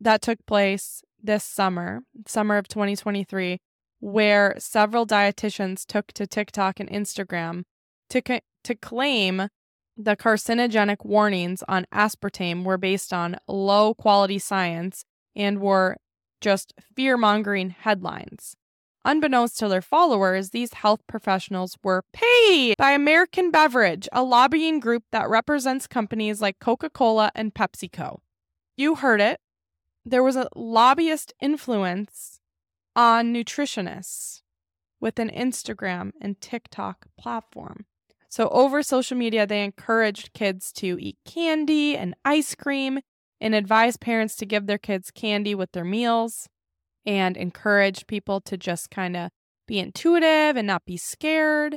that 0.00 0.22
took 0.22 0.38
place 0.46 1.02
this 1.22 1.44
summer, 1.44 2.00
summer 2.26 2.56
of 2.56 2.68
2023, 2.68 3.58
where 4.00 4.54
several 4.58 5.06
dietitians 5.06 5.84
took 5.84 6.08
to 6.14 6.26
TikTok 6.26 6.80
and 6.80 6.88
Instagram 6.88 7.64
to, 8.10 8.22
co- 8.22 8.40
to 8.64 8.74
claim 8.74 9.48
the 9.96 10.16
carcinogenic 10.16 11.04
warnings 11.04 11.62
on 11.68 11.86
aspartame 11.92 12.64
were 12.64 12.76
based 12.76 13.12
on 13.12 13.38
low 13.48 13.94
quality 13.94 14.38
science 14.38 15.04
and 15.34 15.60
were 15.60 15.96
just 16.40 16.74
fear 16.94 17.16
mongering 17.16 17.70
headlines. 17.70 18.56
Unbeknownst 19.04 19.58
to 19.58 19.68
their 19.68 19.80
followers, 19.82 20.50
these 20.50 20.74
health 20.74 21.00
professionals 21.06 21.78
were 21.82 22.04
paid 22.12 22.74
by 22.76 22.90
American 22.90 23.50
Beverage, 23.50 24.08
a 24.12 24.22
lobbying 24.22 24.80
group 24.80 25.04
that 25.12 25.30
represents 25.30 25.86
companies 25.86 26.42
like 26.42 26.58
Coca 26.58 26.90
Cola 26.90 27.30
and 27.34 27.54
PepsiCo. 27.54 28.18
You 28.76 28.96
heard 28.96 29.20
it. 29.20 29.40
There 30.04 30.24
was 30.24 30.36
a 30.36 30.48
lobbyist 30.56 31.32
influence 31.40 32.40
on 32.96 33.32
nutritionists 33.32 34.42
with 35.00 35.18
an 35.18 35.30
Instagram 35.30 36.10
and 36.20 36.40
TikTok 36.40 37.06
platform. 37.16 37.86
So, 38.28 38.48
over 38.48 38.82
social 38.82 39.16
media, 39.16 39.46
they 39.46 39.62
encouraged 39.62 40.32
kids 40.32 40.72
to 40.74 40.98
eat 41.00 41.16
candy 41.24 41.96
and 41.96 42.14
ice 42.24 42.54
cream 42.54 43.00
and 43.40 43.54
advised 43.54 44.00
parents 44.00 44.36
to 44.36 44.46
give 44.46 44.66
their 44.66 44.78
kids 44.78 45.10
candy 45.10 45.54
with 45.54 45.72
their 45.72 45.84
meals 45.84 46.48
and 47.04 47.36
encouraged 47.36 48.06
people 48.06 48.40
to 48.40 48.56
just 48.56 48.90
kind 48.90 49.16
of 49.16 49.30
be 49.66 49.78
intuitive 49.78 50.56
and 50.56 50.66
not 50.66 50.84
be 50.84 50.96
scared 50.96 51.76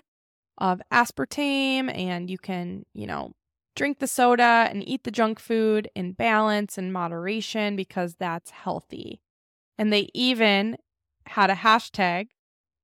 of 0.57 0.81
aspartame. 0.91 1.95
And 1.95 2.29
you 2.29 2.37
can, 2.37 2.85
you 2.93 3.07
know, 3.07 3.33
drink 3.75 3.99
the 3.99 4.07
soda 4.07 4.67
and 4.69 4.87
eat 4.87 5.03
the 5.03 5.11
junk 5.11 5.39
food 5.39 5.89
in 5.95 6.13
balance 6.13 6.77
and 6.77 6.91
moderation 6.91 7.75
because 7.75 8.15
that's 8.15 8.51
healthy. 8.51 9.21
And 9.77 9.93
they 9.93 10.09
even 10.13 10.77
had 11.27 11.49
a 11.49 11.55
hashtag 11.55 12.27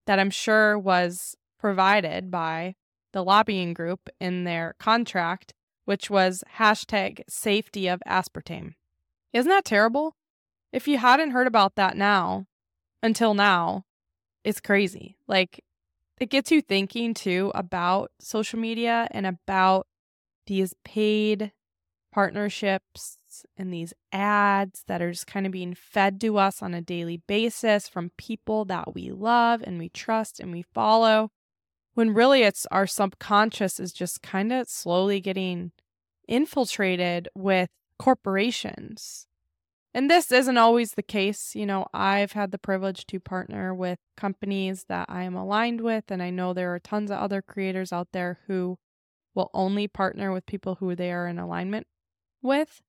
that 0.05 0.19
I'm 0.19 0.29
sure 0.29 0.77
was 0.77 1.35
provided 1.59 2.29
by 2.29 2.75
the 3.15 3.23
lobbying 3.23 3.73
group 3.73 4.09
in 4.19 4.43
their 4.43 4.75
contract, 4.77 5.53
which 5.85 6.09
was 6.09 6.43
hashtag 6.57 7.21
safety 7.29 7.87
of 7.87 8.03
aspartame. 8.05 8.73
Isn't 9.31 9.49
that 9.49 9.63
terrible? 9.63 10.17
If 10.73 10.85
you 10.85 10.97
hadn't 10.97 11.31
heard 11.31 11.47
about 11.47 11.75
that 11.75 11.95
now, 11.95 12.45
until 13.01 13.33
now, 13.33 13.85
it's 14.43 14.59
crazy. 14.59 15.15
Like, 15.29 15.63
it 16.19 16.29
gets 16.29 16.51
you 16.51 16.61
thinking 16.61 17.13
too 17.13 17.53
about 17.55 18.11
social 18.19 18.59
media 18.59 19.07
and 19.11 19.25
about 19.25 19.87
these 20.45 20.73
paid 20.83 21.53
partnerships 22.11 23.17
and 23.55 23.73
these 23.73 23.93
ads 24.11 24.83
that 24.87 25.01
are 25.01 25.11
just 25.11 25.27
kind 25.27 25.45
of 25.45 25.53
being 25.53 25.73
fed 25.73 26.19
to 26.19 26.37
us 26.37 26.61
on 26.61 26.73
a 26.73 26.81
daily 26.81 27.21
basis 27.27 27.87
from 27.87 28.11
people 28.17 28.65
that 28.65 28.93
we 28.93 29.09
love 29.09 29.63
and 29.65 29.79
we 29.79 29.87
trust 29.87 30.41
and 30.41 30.51
we 30.51 30.61
follow. 30.61 31.31
When 31.95 32.13
really 32.13 32.43
it's 32.43 32.67
our 32.71 32.85
subconscious 32.85 33.79
is 33.79 33.91
just 33.91 34.21
kind 34.21 34.53
of 34.53 34.69
slowly 34.69 35.19
getting 35.19 35.71
infiltrated 36.27 37.27
with 37.33 37.69
corporations. 37.97 39.27
And 39.93 40.11
this 40.11 40.31
isn't 40.31 40.57
always 40.57 40.91
the 40.91 41.03
case. 41.03 41.55
You 41.55 41.65
know, 41.65 41.87
I've 41.93 42.33
had 42.33 42.51
the 42.51 42.57
privilege 42.57 43.07
to 43.07 43.19
partner 43.19 43.73
with 43.73 43.97
companies 44.17 44.85
that 44.89 45.07
I 45.09 45.23
am 45.23 45.35
aligned 45.35 45.81
with, 45.81 46.11
and 46.11 46.21
I 46.21 46.29
know 46.29 46.53
there 46.53 46.75
are 46.75 46.79
tons 46.79 47.09
of 47.09 47.17
other 47.17 47.41
creators 47.41 47.93
out 47.93 48.09
there 48.11 48.39
who 48.47 48.77
will 49.33 49.49
only 49.53 49.87
partner 49.87 50.31
with 50.31 50.45
people 50.45 50.75
who 50.75 50.95
they 50.95 51.11
are 51.11 51.27
in 51.27 51.39
alignment 51.39 51.87
with 52.41 52.81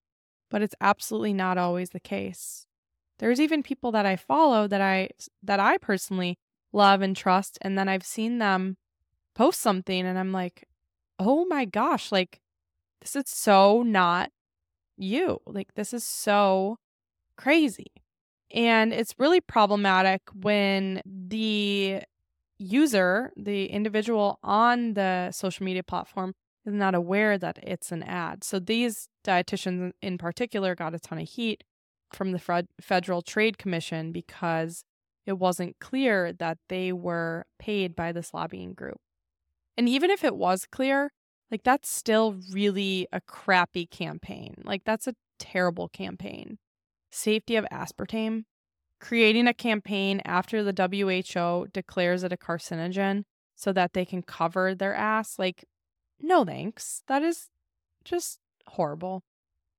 but 0.50 0.62
it's 0.62 0.74
absolutely 0.80 1.32
not 1.32 1.58
always 1.58 1.90
the 1.90 2.00
case. 2.00 2.66
There's 3.18 3.40
even 3.40 3.62
people 3.62 3.92
that 3.92 4.06
I 4.06 4.16
follow 4.16 4.66
that 4.68 4.80
I 4.80 5.10
that 5.42 5.60
I 5.60 5.78
personally 5.78 6.38
love 6.72 7.00
and 7.00 7.16
trust 7.16 7.58
and 7.62 7.78
then 7.78 7.88
I've 7.88 8.04
seen 8.04 8.38
them 8.38 8.76
post 9.36 9.60
something 9.62 10.06
and 10.06 10.18
I'm 10.18 10.32
like, 10.32 10.64
"Oh 11.20 11.46
my 11.46 11.66
gosh, 11.66 12.12
like 12.12 12.40
this 13.02 13.16
is 13.16 13.24
so 13.28 13.82
not 13.82 14.30
you. 14.98 15.40
Like 15.46 15.74
this 15.74 15.94
is 15.94 16.04
so 16.04 16.78
crazy." 17.38 17.88
And 18.52 18.92
it's 18.92 19.14
really 19.18 19.40
problematic 19.40 20.22
when 20.34 21.02
the 21.06 22.02
user, 22.58 23.32
the 23.36 23.66
individual 23.66 24.38
on 24.42 24.94
the 24.94 25.30
social 25.32 25.64
media 25.64 25.82
platform 25.82 26.34
is 26.66 26.74
not 26.74 26.94
aware 26.94 27.38
that 27.38 27.58
it's 27.62 27.92
an 27.92 28.02
ad. 28.02 28.44
So 28.44 28.58
these 28.58 29.08
dietitians 29.24 29.92
in 30.02 30.18
particular 30.18 30.74
got 30.74 30.94
a 30.94 30.98
ton 30.98 31.18
of 31.18 31.28
heat 31.28 31.64
from 32.12 32.32
the 32.32 32.64
Federal 32.80 33.22
Trade 33.22 33.58
Commission 33.58 34.12
because 34.12 34.84
it 35.26 35.34
wasn't 35.38 35.78
clear 35.80 36.32
that 36.34 36.58
they 36.68 36.92
were 36.92 37.46
paid 37.58 37.96
by 37.96 38.12
this 38.12 38.32
lobbying 38.34 38.74
group. 38.74 39.00
And 39.76 39.88
even 39.88 40.10
if 40.10 40.24
it 40.24 40.36
was 40.36 40.66
clear, 40.70 41.12
like 41.50 41.62
that's 41.62 41.88
still 41.88 42.36
really 42.52 43.06
a 43.12 43.20
crappy 43.20 43.86
campaign. 43.86 44.62
Like 44.64 44.82
that's 44.84 45.06
a 45.06 45.14
terrible 45.38 45.88
campaign. 45.88 46.58
Safety 47.10 47.56
of 47.56 47.66
aspartame, 47.72 48.44
creating 49.00 49.46
a 49.46 49.54
campaign 49.54 50.20
after 50.24 50.62
the 50.62 50.72
WHO 50.72 51.68
declares 51.72 52.24
it 52.24 52.32
a 52.32 52.36
carcinogen 52.36 53.24
so 53.54 53.72
that 53.72 53.92
they 53.92 54.04
can 54.04 54.22
cover 54.22 54.74
their 54.74 54.94
ass. 54.94 55.38
Like 55.38 55.64
no 56.20 56.44
thanks. 56.44 57.02
That 57.06 57.22
is 57.22 57.48
just 58.04 58.38
horrible. 58.68 59.22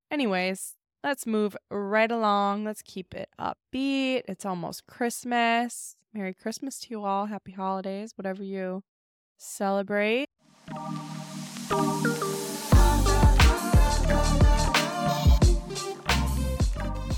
Anyways, 0.09 0.75
let's 1.03 1.25
move 1.25 1.57
right 1.69 2.11
along. 2.11 2.63
Let's 2.63 2.81
keep 2.81 3.13
it 3.13 3.29
upbeat. 3.39 4.23
It's 4.27 4.45
almost 4.45 4.87
Christmas. 4.87 5.95
Merry 6.13 6.33
Christmas 6.33 6.79
to 6.79 6.87
you 6.91 7.03
all. 7.03 7.25
Happy 7.25 7.51
holidays, 7.51 8.13
whatever 8.15 8.43
you 8.43 8.83
celebrate. 9.37 10.27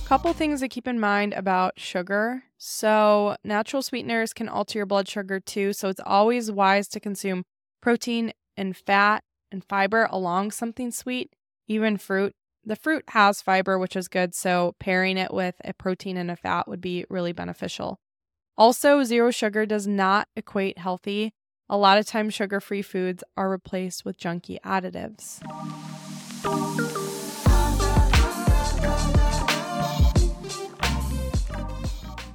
Couple 0.06 0.34
things 0.34 0.62
to 0.62 0.68
keep 0.68 0.88
in 0.88 1.00
mind 1.00 1.34
about 1.34 1.80
sugar. 1.80 2.44
So, 2.58 3.36
natural 3.44 3.84
sweeteners 3.84 4.34
can 4.34 4.50
alter 4.50 4.80
your 4.80 4.88
blood 4.88 5.08
sugar 5.08 5.40
too, 5.40 5.72
so 5.72 5.88
it's 5.88 6.02
always 6.04 6.52
wise 6.52 6.88
to 6.90 7.00
consume 7.00 7.44
protein 7.80 8.34
and 8.58 8.76
fat 8.76 9.24
and 9.52 9.64
fiber 9.64 10.08
along 10.10 10.50
something 10.50 10.90
sweet, 10.90 11.36
even 11.68 11.98
fruit. 11.98 12.34
The 12.66 12.76
fruit 12.76 13.04
has 13.10 13.44
fiber, 13.44 13.78
which 13.78 13.96
is 13.96 14.08
good, 14.08 14.34
so 14.34 14.76
pairing 14.80 15.18
it 15.18 15.32
with 15.32 15.56
a 15.64 15.74
protein 15.74 16.18
and 16.18 16.32
a 16.32 16.36
fat 16.36 16.68
would 16.68 16.82
be 16.82 17.06
really 17.10 17.32
beneficial. 17.32 18.00
Also, 18.58 19.04
zero 19.04 19.32
sugar 19.32 19.66
does 19.66 19.88
not 19.88 20.28
equate 20.36 20.80
healthy. 20.80 21.34
A 21.72 21.78
lot 21.78 22.00
of 22.00 22.08
times, 22.08 22.34
sugar 22.34 22.60
free 22.60 22.82
foods 22.82 23.24
are 23.38 23.50
replaced 23.50 24.04
with 24.04 24.18
junky 24.18 24.60
additives. 24.62 25.40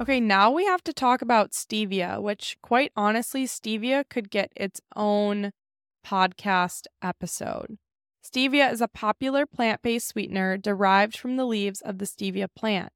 Okay, 0.01 0.20
now 0.20 0.53
we 0.53 0.64
have 0.66 0.85
to 0.85 0.92
talk 0.92 1.20
about 1.20 1.51
stevia, 1.51 2.23
which, 2.23 2.59
quite 2.62 2.92
honestly, 2.94 3.44
stevia 3.44 4.09
could 4.09 4.31
get 4.31 4.53
its 4.55 4.81
own 4.94 5.51
podcast 6.07 6.87
episode. 7.03 7.79
Stevia 8.25 8.73
is 8.73 8.81
a 8.81 8.88
popular 8.88 9.47
plant 9.47 9.83
based 9.83 10.09
sweetener 10.09 10.57
derived 10.57 11.16
from 11.16 11.37
the 11.37 11.44
leaves 11.44 11.81
of 11.81 11.99
the 11.99 12.05
stevia 12.05 12.47
plant. 12.55 12.92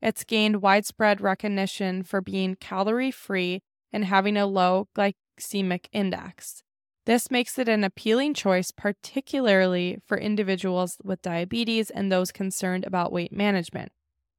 It's 0.00 0.24
gained 0.24 0.62
widespread 0.62 1.20
recognition 1.20 2.02
for 2.02 2.20
being 2.20 2.56
calorie 2.56 3.10
free 3.10 3.60
and 3.92 4.06
having 4.06 4.36
a 4.36 4.46
low 4.46 4.88
glycemic 5.38 5.86
index. 5.92 6.62
This 7.04 7.30
makes 7.30 7.58
it 7.58 7.68
an 7.68 7.82
appealing 7.82 8.34
choice, 8.34 8.70
particularly 8.70 9.98
for 10.06 10.16
individuals 10.16 10.98
with 11.02 11.22
diabetes 11.22 11.90
and 11.90 12.12
those 12.12 12.30
concerned 12.30 12.84
about 12.84 13.12
weight 13.12 13.32
management. 13.32 13.90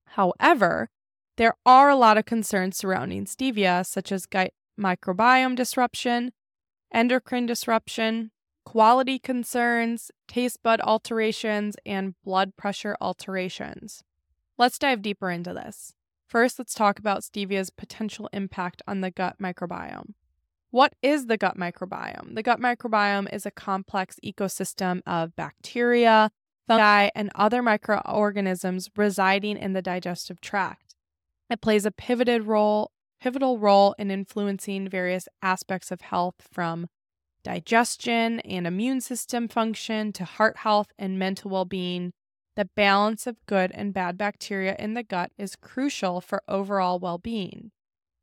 However, 0.06 0.90
there 1.36 1.56
are 1.66 1.90
a 1.90 1.96
lot 1.96 2.18
of 2.18 2.26
concerns 2.26 2.78
surrounding 2.78 3.26
stevia, 3.26 3.86
such 3.86 4.12
as 4.12 4.26
gut 4.26 4.52
microbiome 4.80 5.56
disruption, 5.56 6.32
endocrine 6.94 7.46
disruption, 7.46 8.32
quality 8.66 9.20
concerns, 9.20 10.12
taste 10.28 10.64
bud 10.64 10.80
alterations, 10.82 11.76
and 11.86 12.16
blood 12.24 12.56
pressure 12.56 12.96
alterations. 13.02 14.04
Let's 14.58 14.80
dive 14.80 15.02
deeper 15.02 15.30
into 15.32 15.54
this. 15.54 15.94
First, 16.28 16.60
let's 16.60 16.74
talk 16.74 16.98
about 16.98 17.24
stevia's 17.24 17.70
potential 17.70 18.30
impact 18.32 18.82
on 18.88 19.02
the 19.02 19.12
gut 19.12 19.36
microbiome. 19.42 20.14
What 20.74 20.96
is 21.04 21.28
the 21.28 21.38
gut 21.38 21.56
microbiome? 21.56 22.34
The 22.34 22.42
gut 22.42 22.60
microbiome 22.60 23.32
is 23.32 23.46
a 23.46 23.52
complex 23.52 24.20
ecosystem 24.26 25.04
of 25.06 25.36
bacteria, 25.36 26.32
fungi, 26.68 27.12
and 27.14 27.30
other 27.36 27.62
microorganisms 27.62 28.90
residing 28.98 29.58
in 29.58 29.74
the 29.74 29.84
digestive 29.84 30.42
tract. 30.42 30.96
It 31.48 31.62
plays 31.62 31.86
a 31.86 31.92
pivoted 31.92 32.48
role 32.48 32.90
pivotal 33.22 33.60
role 33.60 33.94
in 34.00 34.10
influencing 34.10 34.90
various 34.90 35.28
aspects 35.44 35.92
of 35.92 36.02
health 36.02 36.48
from 36.52 36.88
digestion 37.44 38.40
and 38.40 38.66
immune 38.66 39.00
system 39.00 39.48
function 39.48 40.12
to 40.14 40.26
heart 40.26 40.58
health 40.58 40.88
and 40.98 41.20
mental 41.20 41.52
well 41.52 41.66
being. 41.66 42.14
The 42.56 42.66
balance 42.76 43.28
of 43.28 43.38
good 43.46 43.72
and 43.76 43.94
bad 43.94 44.18
bacteria 44.18 44.76
in 44.80 44.96
the 44.96 45.04
gut 45.04 45.34
is 45.38 45.56
crucial 45.56 46.20
for 46.20 46.42
overall 46.48 46.98
well 46.98 47.20
being. 47.20 47.70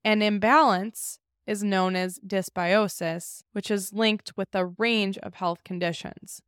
An 0.02 0.20
imbalance 0.20 1.19
is 1.50 1.64
known 1.64 1.96
as 1.96 2.20
dysbiosis, 2.24 3.42
which 3.50 3.72
is 3.72 3.92
linked 3.92 4.32
with 4.36 4.54
a 4.54 4.66
range 4.66 5.18
of 5.18 5.34
health 5.34 5.64
conditions. 5.64 6.40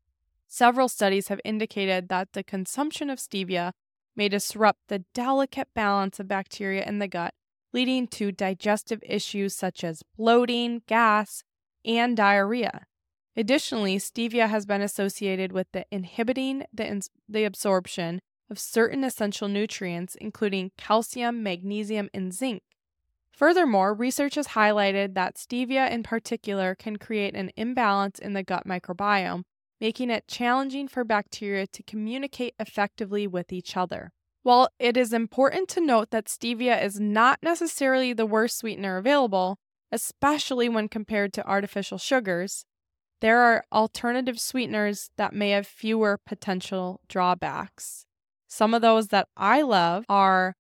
Several 0.47 0.89
studies 0.89 1.27
have 1.27 1.41
indicated 1.45 2.09
that 2.09 2.35
the 2.35 2.45
consumption 2.45 3.11
of 3.11 3.19
stevia 3.19 3.73
may 4.15 4.29
disrupt 4.29 4.79
the 4.87 5.05
delicate 5.13 5.69
balance 5.75 6.21
of 6.21 6.29
bacteria 6.29 6.85
in 6.85 7.01
the 7.01 7.09
gut 7.09 7.35
leading 7.73 8.07
to 8.07 8.31
digestive 8.31 9.03
issues 9.03 9.55
such 9.55 9.83
as 9.83 10.03
bloating, 10.17 10.83
gas, 10.87 11.43
and 11.85 12.17
diarrhea. 12.17 12.87
Additionally, 13.37 13.97
stevia 13.97 14.49
has 14.49 14.67
been 14.67 14.83
associated 14.83 15.53
with 15.53 15.67
the 15.73 15.87
inhibiting 15.91 16.65
the, 16.73 16.87
ins- 16.87 17.11
the 17.29 17.45
absorption 17.45 18.21
of 18.51 18.59
certain 18.59 19.03
essential 19.03 19.49
nutrients, 19.49 20.15
including 20.21 20.71
calcium, 20.77 21.43
magnesium, 21.43 22.11
and 22.13 22.35
zinc. 22.35 22.63
Furthermore, 23.33 23.95
research 23.95 24.35
has 24.35 24.49
highlighted 24.49 25.15
that 25.15 25.37
stevia 25.37 25.91
in 25.91 26.03
particular 26.03 26.75
can 26.75 26.97
create 26.97 27.35
an 27.35 27.51
imbalance 27.57 28.19
in 28.19 28.35
the 28.35 28.43
gut 28.43 28.67
microbiome, 28.67 29.43
making 29.81 30.11
it 30.11 30.29
challenging 30.29 30.87
for 30.87 31.03
bacteria 31.03 31.67
to 31.67 31.83
communicate 31.83 32.55
effectively 32.61 33.27
with 33.27 33.53
each 33.53 33.77
other. 33.77 34.13
While 34.43 34.69
it 34.79 34.97
is 34.97 35.13
important 35.13 35.69
to 35.71 35.81
note 35.81 36.11
that 36.11 36.27
stevia 36.27 36.83
is 36.83 37.01
not 37.01 37.39
necessarily 37.43 38.13
the 38.13 38.27
worst 38.27 38.59
sweetener 38.59 38.97
available, 38.97 39.59
especially 39.91 40.69
when 40.69 40.89
compared 40.89 41.33
to 41.35 41.47
artificial 41.47 41.99
sugars, 41.99 42.65
there 43.21 43.41
are 43.41 43.65
alternative 43.73 44.41
sweeteners 44.41 45.11
that 45.17 45.33
may 45.33 45.51
have 45.51 45.67
fewer 45.67 46.19
potential 46.27 47.01
drawbacks. 47.09 48.05
Some 48.49 48.75
of 48.75 48.83
those 48.83 49.09
that 49.09 49.29
I 49.37 49.63
love 49.63 50.05
are 50.09 50.57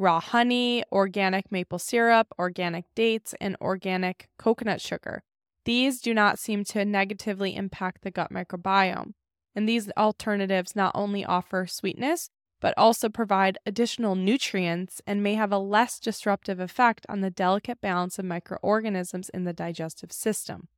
raw 0.00 0.18
honey, 0.18 0.82
organic 0.90 1.52
maple 1.52 1.78
syrup, 1.78 2.28
organic 2.38 2.86
dates, 2.94 3.34
and 3.40 3.56
organic 3.60 4.28
coconut 4.38 4.80
sugar. 4.80 5.22
These 5.66 6.00
do 6.00 6.14
not 6.14 6.38
seem 6.38 6.64
to 6.64 6.84
negatively 6.86 7.54
impact 7.54 8.02
the 8.02 8.10
gut 8.10 8.32
microbiome. 8.32 9.12
And 9.54 9.68
these 9.68 9.90
alternatives 9.98 10.74
not 10.74 10.92
only 10.94 11.24
offer 11.24 11.66
sweetness, 11.66 12.30
but 12.60 12.72
also 12.76 13.08
provide 13.08 13.58
additional 13.66 14.14
nutrients 14.14 15.02
and 15.06 15.22
may 15.22 15.34
have 15.34 15.52
a 15.52 15.58
less 15.58 15.98
disruptive 15.98 16.60
effect 16.60 17.04
on 17.08 17.20
the 17.20 17.30
delicate 17.30 17.80
balance 17.80 18.18
of 18.18 18.24
microorganisms 18.24 19.28
in 19.30 19.44
the 19.44 19.52
digestive 19.52 20.12
system. 20.12 20.68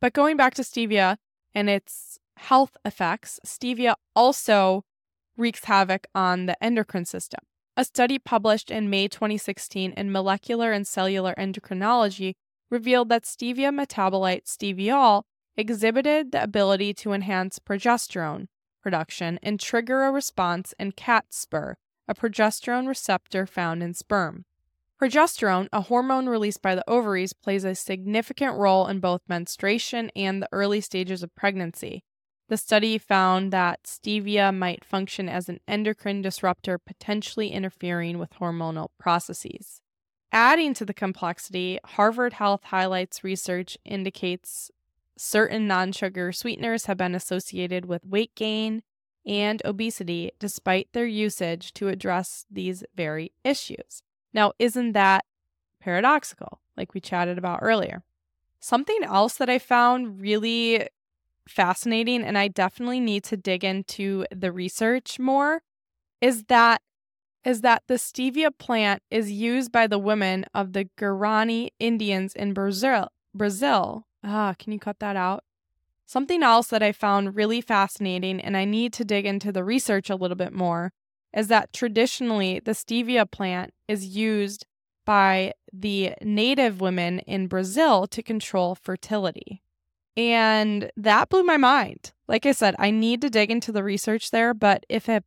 But 0.00 0.14
going 0.14 0.36
back 0.36 0.54
to 0.54 0.62
stevia 0.62 1.18
and 1.54 1.68
its 1.68 2.18
health 2.36 2.76
effects, 2.84 3.40
stevia 3.44 3.94
also 4.16 4.84
wreaks 5.36 5.64
havoc 5.64 6.06
on 6.14 6.46
the 6.46 6.62
endocrine 6.64 7.04
system. 7.04 7.40
A 7.76 7.84
study 7.84 8.20
published 8.20 8.70
in 8.70 8.88
May 8.88 9.08
2016 9.08 9.92
in 9.92 10.12
Molecular 10.12 10.70
and 10.70 10.86
Cellular 10.86 11.34
Endocrinology 11.36 12.34
revealed 12.70 13.08
that 13.08 13.24
stevia 13.24 13.74
metabolite 13.74 14.44
steviol 14.44 15.24
exhibited 15.56 16.30
the 16.30 16.42
ability 16.42 16.94
to 16.94 17.12
enhance 17.12 17.58
progesterone 17.58 18.46
production 18.80 19.40
and 19.42 19.58
trigger 19.58 20.04
a 20.04 20.12
response 20.12 20.74
in 20.78 20.92
CatSper, 20.92 21.74
a 22.06 22.14
progesterone 22.14 22.86
receptor 22.86 23.46
found 23.46 23.82
in 23.82 23.94
sperm. 23.94 24.44
Progesterone, 25.00 25.68
a 25.72 25.80
hormone 25.80 26.28
released 26.28 26.62
by 26.62 26.74
the 26.74 26.88
ovaries, 26.88 27.32
plays 27.32 27.64
a 27.64 27.74
significant 27.74 28.56
role 28.56 28.86
in 28.86 29.00
both 29.00 29.22
menstruation 29.26 30.10
and 30.14 30.40
the 30.40 30.48
early 30.52 30.80
stages 30.80 31.22
of 31.22 31.34
pregnancy. 31.34 32.04
The 32.48 32.56
study 32.56 32.98
found 32.98 33.52
that 33.52 33.84
stevia 33.84 34.54
might 34.54 34.84
function 34.84 35.28
as 35.28 35.48
an 35.48 35.60
endocrine 35.66 36.20
disruptor, 36.20 36.78
potentially 36.78 37.48
interfering 37.48 38.18
with 38.18 38.34
hormonal 38.34 38.88
processes. 38.98 39.80
Adding 40.30 40.74
to 40.74 40.84
the 40.84 40.92
complexity, 40.92 41.78
Harvard 41.84 42.34
Health 42.34 42.64
highlights 42.64 43.24
research 43.24 43.78
indicates 43.84 44.70
certain 45.16 45.66
non 45.66 45.92
sugar 45.92 46.32
sweeteners 46.32 46.86
have 46.86 46.98
been 46.98 47.14
associated 47.14 47.86
with 47.86 48.04
weight 48.04 48.34
gain 48.34 48.82
and 49.24 49.62
obesity 49.64 50.32
despite 50.38 50.92
their 50.92 51.06
usage 51.06 51.72
to 51.74 51.88
address 51.88 52.44
these 52.50 52.84
very 52.94 53.32
issues. 53.42 54.02
Now, 54.34 54.52
isn't 54.58 54.92
that 54.92 55.24
paradoxical, 55.80 56.60
like 56.76 56.92
we 56.92 57.00
chatted 57.00 57.38
about 57.38 57.60
earlier? 57.62 58.02
Something 58.60 59.04
else 59.04 59.36
that 59.36 59.48
I 59.48 59.58
found 59.58 60.20
really 60.20 60.88
fascinating, 61.48 62.22
and 62.22 62.36
I 62.36 62.48
definitely 62.48 63.00
need 63.00 63.24
to 63.24 63.36
dig 63.36 63.64
into 63.64 64.26
the 64.30 64.52
research 64.52 65.18
more, 65.18 65.62
is 66.20 66.44
that 66.44 66.80
is 67.44 67.60
that 67.60 67.82
the 67.88 67.94
stevia 67.94 68.50
plant 68.56 69.02
is 69.10 69.30
used 69.30 69.70
by 69.70 69.86
the 69.86 69.98
women 69.98 70.46
of 70.54 70.72
the 70.72 70.88
Guarani 70.98 71.68
Indians 71.78 72.32
in 72.34 72.54
Brazil. 72.54 73.08
Brazil. 73.34 74.06
Ah, 74.24 74.54
can 74.58 74.72
you 74.72 74.78
cut 74.78 74.98
that 75.00 75.14
out? 75.14 75.44
Something 76.06 76.42
else 76.42 76.68
that 76.68 76.82
I 76.82 76.92
found 76.92 77.36
really 77.36 77.60
fascinating, 77.60 78.40
and 78.40 78.56
I 78.56 78.64
need 78.64 78.94
to 78.94 79.04
dig 79.04 79.26
into 79.26 79.52
the 79.52 79.64
research 79.64 80.08
a 80.08 80.16
little 80.16 80.36
bit 80.36 80.54
more, 80.54 80.92
is 81.34 81.48
that 81.48 81.72
traditionally 81.72 82.60
the 82.64 82.72
stevia 82.72 83.30
plant 83.30 83.74
is 83.88 84.16
used 84.16 84.64
by 85.04 85.52
the 85.72 86.14
native 86.22 86.80
women 86.80 87.18
in 87.20 87.46
Brazil 87.46 88.06
to 88.06 88.22
control 88.22 88.74
fertility. 88.74 89.63
And 90.16 90.90
that 90.96 91.28
blew 91.28 91.42
my 91.42 91.56
mind. 91.56 92.12
Like 92.28 92.46
I 92.46 92.52
said, 92.52 92.76
I 92.78 92.90
need 92.90 93.20
to 93.22 93.30
dig 93.30 93.50
into 93.50 93.72
the 93.72 93.82
research 93.82 94.30
there, 94.30 94.54
but 94.54 94.86
if 94.88 95.08
a 95.08 95.22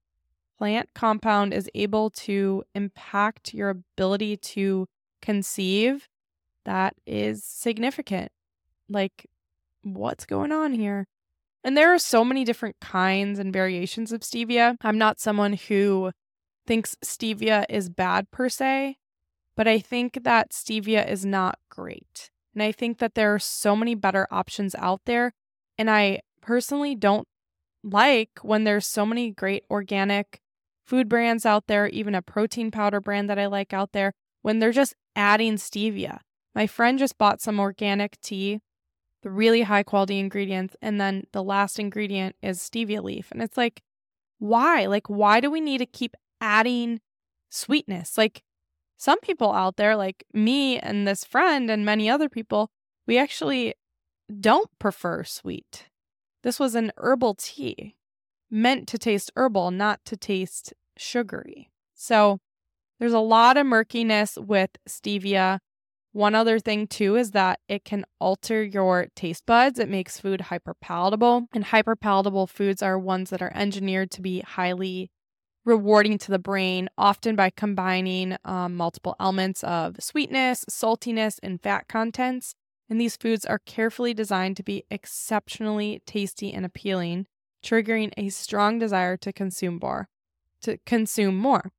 plant 0.57 0.89
compound 0.95 1.53
is 1.53 1.69
able 1.75 2.09
to 2.09 2.63
impact 2.73 3.53
your 3.53 3.69
ability 3.69 4.37
to 4.37 4.87
conceive, 5.21 6.07
that 6.65 6.95
is 7.05 7.43
significant. 7.43 8.31
Like, 8.89 9.27
what's 9.83 10.25
going 10.25 10.51
on 10.51 10.73
here? 10.73 11.07
And 11.63 11.75
there 11.75 11.93
are 11.93 11.99
so 11.99 12.23
many 12.23 12.45
different 12.45 12.77
kinds 12.79 13.39
and 13.39 13.51
variations 13.51 14.11
of 14.11 14.21
stevia. 14.21 14.77
I'm 14.81 14.97
not 14.97 15.19
someone 15.19 15.53
who 15.53 16.11
thinks 16.65 16.95
stevia 17.03 17.65
is 17.69 17.89
bad 17.89 18.31
per 18.31 18.49
se, 18.49 18.97
but 19.55 19.67
I 19.67 19.79
think 19.79 20.23
that 20.23 20.51
stevia 20.51 21.07
is 21.09 21.25
not 21.25 21.59
great. 21.69 22.31
And 22.57 22.63
I 22.63 22.71
think 22.71 22.97
that 22.97 23.13
there 23.13 23.35
are 23.35 23.39
so 23.39 23.75
many 23.75 23.93
better 23.93 24.27
options 24.31 24.73
out 24.73 25.01
there. 25.05 25.31
And 25.77 25.91
I 25.91 26.21
personally 26.41 26.95
don't 26.95 27.27
like 27.83 28.31
when 28.41 28.63
there's 28.63 28.87
so 28.87 29.05
many 29.05 29.29
great 29.29 29.63
organic 29.69 30.41
food 30.83 31.07
brands 31.07 31.45
out 31.45 31.67
there, 31.67 31.85
even 31.89 32.15
a 32.15 32.23
protein 32.23 32.71
powder 32.71 32.99
brand 32.99 33.29
that 33.29 33.37
I 33.37 33.45
like 33.45 33.73
out 33.73 33.91
there, 33.91 34.11
when 34.41 34.57
they're 34.57 34.71
just 34.71 34.95
adding 35.15 35.57
stevia. 35.57 36.21
My 36.55 36.65
friend 36.65 36.97
just 36.97 37.19
bought 37.19 37.41
some 37.41 37.59
organic 37.59 38.19
tea, 38.21 38.61
the 39.21 39.29
really 39.29 39.61
high 39.61 39.83
quality 39.83 40.17
ingredients, 40.17 40.75
and 40.81 40.99
then 40.99 41.25
the 41.33 41.43
last 41.43 41.77
ingredient 41.77 42.37
is 42.41 42.57
stevia 42.57 43.03
leaf. 43.03 43.29
And 43.29 43.43
it's 43.43 43.55
like, 43.55 43.83
why? 44.39 44.87
Like, 44.87 45.07
why 45.11 45.41
do 45.41 45.51
we 45.51 45.61
need 45.61 45.77
to 45.77 45.85
keep 45.85 46.15
adding 46.41 47.01
sweetness? 47.51 48.17
Like, 48.17 48.41
some 48.97 49.19
people 49.21 49.53
out 49.53 49.77
there, 49.77 49.95
like 49.95 50.25
me 50.33 50.79
and 50.79 51.07
this 51.07 51.23
friend 51.23 51.69
and 51.69 51.85
many 51.85 52.09
other 52.09 52.29
people, 52.29 52.71
we 53.05 53.17
actually 53.17 53.75
don't 54.41 54.69
prefer 54.79 55.23
sweet. 55.23 55.85
This 56.43 56.59
was 56.59 56.75
an 56.75 56.91
herbal 56.97 57.35
tea 57.35 57.95
meant 58.49 58.87
to 58.87 58.97
taste 58.97 59.31
herbal, 59.35 59.71
not 59.71 60.03
to 60.05 60.17
taste 60.17 60.73
sugary. 60.97 61.69
So 61.93 62.39
there's 62.99 63.13
a 63.13 63.19
lot 63.19 63.57
of 63.57 63.65
murkiness 63.65 64.37
with 64.37 64.71
stevia. 64.87 65.59
One 66.13 66.33
other 66.33 66.57
thing, 66.57 66.87
too, 66.87 67.15
is 67.15 67.31
that 67.31 67.59
it 67.67 67.85
can 67.85 68.05
alter 68.19 68.63
your 68.63 69.07
taste 69.15 69.45
buds. 69.45 69.77
It 69.77 69.89
makes 69.89 70.19
food 70.19 70.45
hyperpalatable, 70.49 71.47
and 71.53 71.65
hyperpalatable 71.65 72.49
foods 72.49 72.81
are 72.81 72.97
ones 72.97 73.29
that 73.29 73.41
are 73.41 73.53
engineered 73.53 74.09
to 74.11 74.21
be 74.21 74.39
highly 74.39 75.11
rewarding 75.67 76.17
to 76.17 76.31
the 76.31 76.39
brain, 76.39 76.89
often 76.97 77.35
by 77.35 77.49
combining 77.49 78.37
um, 78.45 78.75
multiple 78.75 79.15
elements 79.19 79.63
of 79.65 79.97
sweetness, 79.99 80.63
saltiness, 80.69 81.39
and 81.43 81.61
fat 81.61 81.89
contents. 81.89 82.55
And 82.89 83.01
these 83.01 83.17
foods 83.17 83.45
are 83.45 83.59
carefully 83.59 84.13
designed 84.13 84.55
to 84.57 84.63
be 84.63 84.85
exceptionally 84.89 86.01
tasty 86.05 86.53
and 86.53 86.65
appealing, 86.65 87.27
triggering 87.61 88.13
a 88.15 88.29
strong 88.29 88.79
desire 88.79 89.17
to 89.17 89.33
consume 89.33 89.79
more. 89.81 90.07
To 90.61 90.77
consume 90.85 91.37
more. 91.37 91.71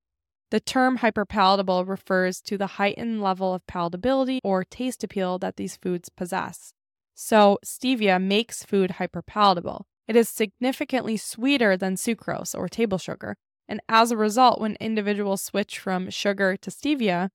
The 0.50 0.60
term 0.60 0.98
hyperpalatable 0.98 1.88
refers 1.88 2.42
to 2.42 2.58
the 2.58 2.66
heightened 2.78 3.22
level 3.22 3.54
of 3.54 3.66
palatability 3.66 4.38
or 4.44 4.64
taste 4.64 5.02
appeal 5.02 5.38
that 5.38 5.56
these 5.56 5.76
foods 5.76 6.10
possess. 6.10 6.72
So, 7.14 7.58
stevia 7.64 8.22
makes 8.22 8.64
food 8.64 8.92
hyperpalatable. 8.98 9.84
It 10.06 10.14
is 10.14 10.28
significantly 10.28 11.16
sweeter 11.16 11.76
than 11.76 11.96
sucrose 11.96 12.54
or 12.56 12.68
table 12.68 12.98
sugar, 12.98 13.36
and 13.68 13.80
as 13.88 14.10
a 14.10 14.16
result, 14.16 14.60
when 14.60 14.76
individuals 14.80 15.42
switch 15.42 15.78
from 15.78 16.10
sugar 16.10 16.56
to 16.56 16.70
stevia, 16.70 17.30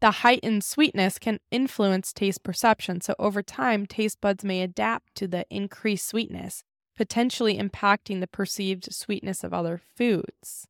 the 0.00 0.10
heightened 0.10 0.64
sweetness 0.64 1.18
can 1.18 1.40
influence 1.50 2.12
taste 2.12 2.42
perception. 2.42 3.00
So, 3.00 3.14
over 3.18 3.42
time, 3.42 3.86
taste 3.86 4.20
buds 4.20 4.44
may 4.44 4.62
adapt 4.62 5.14
to 5.16 5.28
the 5.28 5.46
increased 5.50 6.06
sweetness, 6.06 6.64
potentially 6.96 7.58
impacting 7.58 8.20
the 8.20 8.26
perceived 8.26 8.92
sweetness 8.92 9.44
of 9.44 9.52
other 9.52 9.78
foods. 9.78 10.66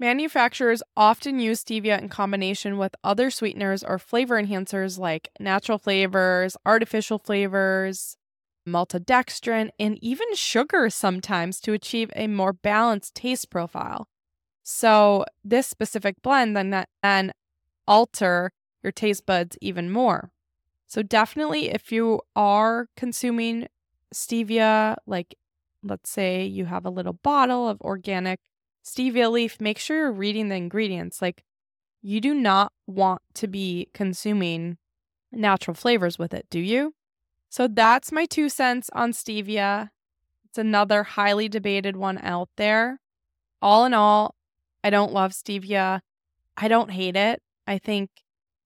Manufacturers 0.00 0.82
often 0.96 1.38
use 1.38 1.62
stevia 1.62 1.96
in 2.00 2.08
combination 2.08 2.76
with 2.76 2.96
other 3.04 3.30
sweeteners 3.30 3.84
or 3.84 4.00
flavor 4.00 4.42
enhancers 4.42 4.98
like 4.98 5.30
natural 5.38 5.78
flavors, 5.78 6.56
artificial 6.66 7.20
flavors, 7.20 8.16
maltodextrin, 8.68 9.70
and 9.78 9.98
even 10.02 10.34
sugar 10.34 10.90
sometimes 10.90 11.60
to 11.60 11.72
achieve 11.72 12.10
a 12.16 12.26
more 12.26 12.52
balanced 12.52 13.14
taste 13.14 13.48
profile. 13.48 14.08
So 14.74 15.26
this 15.44 15.66
specific 15.66 16.22
blend 16.22 16.56
then 16.56 16.70
then 17.02 17.32
alter 17.86 18.52
your 18.82 18.90
taste 18.90 19.26
buds 19.26 19.56
even 19.60 19.90
more. 19.90 20.32
So, 20.86 21.02
definitely, 21.02 21.70
if 21.70 21.92
you 21.92 22.20
are 22.34 22.88
consuming 22.96 23.68
stevia, 24.14 24.96
like 25.06 25.36
let's 25.82 26.10
say 26.10 26.44
you 26.44 26.64
have 26.66 26.84
a 26.84 26.90
little 26.90 27.12
bottle 27.12 27.68
of 27.68 27.80
organic 27.82 28.40
stevia 28.84 29.30
leaf, 29.30 29.60
make 29.60 29.78
sure 29.78 29.98
you're 29.98 30.12
reading 30.12 30.48
the 30.48 30.56
ingredients. 30.56 31.22
Like, 31.22 31.44
you 32.00 32.20
do 32.20 32.34
not 32.34 32.72
want 32.86 33.22
to 33.34 33.46
be 33.46 33.88
consuming 33.94 34.78
natural 35.30 35.74
flavors 35.74 36.18
with 36.18 36.34
it, 36.34 36.46
do 36.50 36.58
you? 36.58 36.94
So, 37.50 37.68
that's 37.68 38.10
my 38.10 38.24
two 38.24 38.48
cents 38.48 38.90
on 38.94 39.12
stevia. 39.12 39.90
It's 40.46 40.58
another 40.58 41.02
highly 41.04 41.48
debated 41.48 41.96
one 41.96 42.18
out 42.18 42.48
there. 42.56 43.00
All 43.60 43.84
in 43.84 43.94
all, 43.94 44.34
I 44.84 44.90
don't 44.90 45.12
love 45.12 45.32
stevia. 45.32 46.00
I 46.56 46.68
don't 46.68 46.90
hate 46.90 47.16
it. 47.16 47.42
I 47.66 47.78
think 47.78 48.10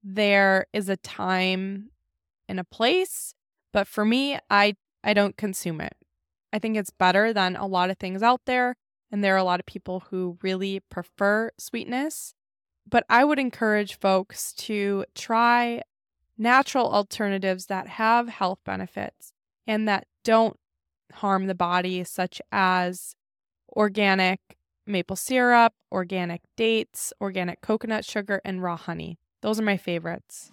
there 0.03 0.67
is 0.73 0.89
a 0.89 0.97
time 0.97 1.91
and 2.49 2.61
a 2.61 2.65
place, 2.65 3.35
but 3.73 3.87
for 3.87 4.05
me, 4.05 4.39
I 4.51 4.77
I 5.03 5.15
don't 5.15 5.37
consume 5.37 5.81
it. 5.81 5.95
I 6.53 6.59
think 6.59 6.77
it's 6.77 6.91
better 6.91 7.33
than 7.33 7.55
a 7.57 7.67
lot 7.67 7.91
of 7.91 7.99
things 7.99 8.23
out 8.23 8.43
there, 8.47 8.77
and 9.11 9.23
there 9.23 9.35
are 9.35 9.39
a 9.39 9.45
lot 9.45 9.61
of 9.61 9.67
people 9.67 10.05
who 10.11 10.39
really 10.43 10.81
prefer 10.81 11.51
sweetness. 11.59 12.35
But 12.89 13.05
I 13.09 13.25
would 13.25 13.39
encourage 13.39 13.99
folks 13.99 14.53
to 14.55 15.05
try 15.15 15.83
natural 16.39 16.93
alternatives 16.93 17.67
that 17.67 17.89
have 17.89 18.29
health 18.29 18.61
benefits 18.65 19.33
and 19.67 19.89
that 19.89 20.07
don't 20.23 20.59
harm 21.15 21.47
the 21.47 21.55
body, 21.55 22.05
such 22.05 22.41
as 22.53 23.17
organic 23.77 24.56
maple 24.87 25.17
syrup, 25.17 25.73
organic 25.91 26.43
dates, 26.57 27.13
organic 27.21 27.61
coconut 27.61 28.05
sugar, 28.05 28.41
and 28.45 28.63
raw 28.63 28.77
honey. 28.77 29.19
Those 29.43 29.61
are 29.61 29.65
my 29.65 29.77
favorites. 29.77 30.53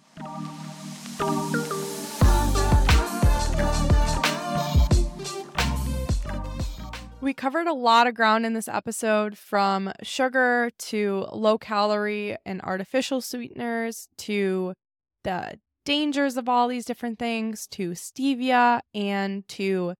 We 7.20 7.32
covered 7.32 7.66
a 7.66 7.72
lot 7.72 8.06
of 8.06 8.14
ground 8.14 8.44
in 8.44 8.52
this 8.52 8.68
episode 8.68 9.38
from 9.38 9.92
sugar 10.02 10.70
to 10.78 11.26
low 11.32 11.56
calorie 11.56 12.36
and 12.44 12.60
artificial 12.60 13.22
sweeteners 13.22 14.08
to 14.18 14.74
the 15.22 15.58
dangers 15.86 16.36
of 16.36 16.50
all 16.50 16.68
these 16.68 16.84
different 16.84 17.18
things 17.18 17.66
to 17.68 17.92
stevia 17.92 18.80
and 18.94 19.48
to 19.48 19.94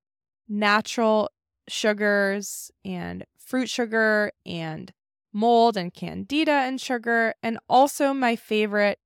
natural 0.48 1.30
sugars 1.66 2.70
and 2.84 3.24
fruit 3.44 3.68
sugar 3.68 4.32
and 4.44 4.92
mold 5.32 5.76
and 5.76 5.92
candida 5.92 6.52
and 6.52 6.80
sugar, 6.80 7.34
and 7.42 7.58
also 7.68 8.14
my 8.14 8.36
favorite 8.36 8.98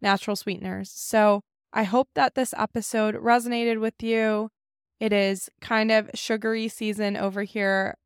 natural 0.00 0.36
sweeteners. 0.36 0.90
So 0.90 1.40
I 1.72 1.84
hope 1.84 2.08
that 2.14 2.34
this 2.34 2.54
episode 2.56 3.16
resonated 3.16 3.80
with 3.80 4.02
you. 4.02 4.50
It 5.00 5.12
is 5.12 5.50
kind 5.60 5.90
of 5.90 6.10
sugary 6.14 6.68
season 6.68 7.16
over 7.16 7.42
here. 7.42 7.96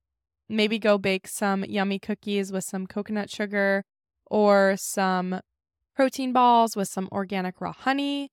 Maybe 0.48 0.78
go 0.78 0.96
bake 0.96 1.28
some 1.28 1.64
yummy 1.64 1.98
cookies 1.98 2.50
with 2.50 2.64
some 2.64 2.86
coconut 2.86 3.30
sugar 3.30 3.84
or 4.24 4.76
some 4.78 5.40
protein 5.94 6.32
balls 6.32 6.76
with 6.76 6.88
some 6.88 7.08
organic 7.12 7.60
raw 7.60 7.72
honey. 7.72 8.30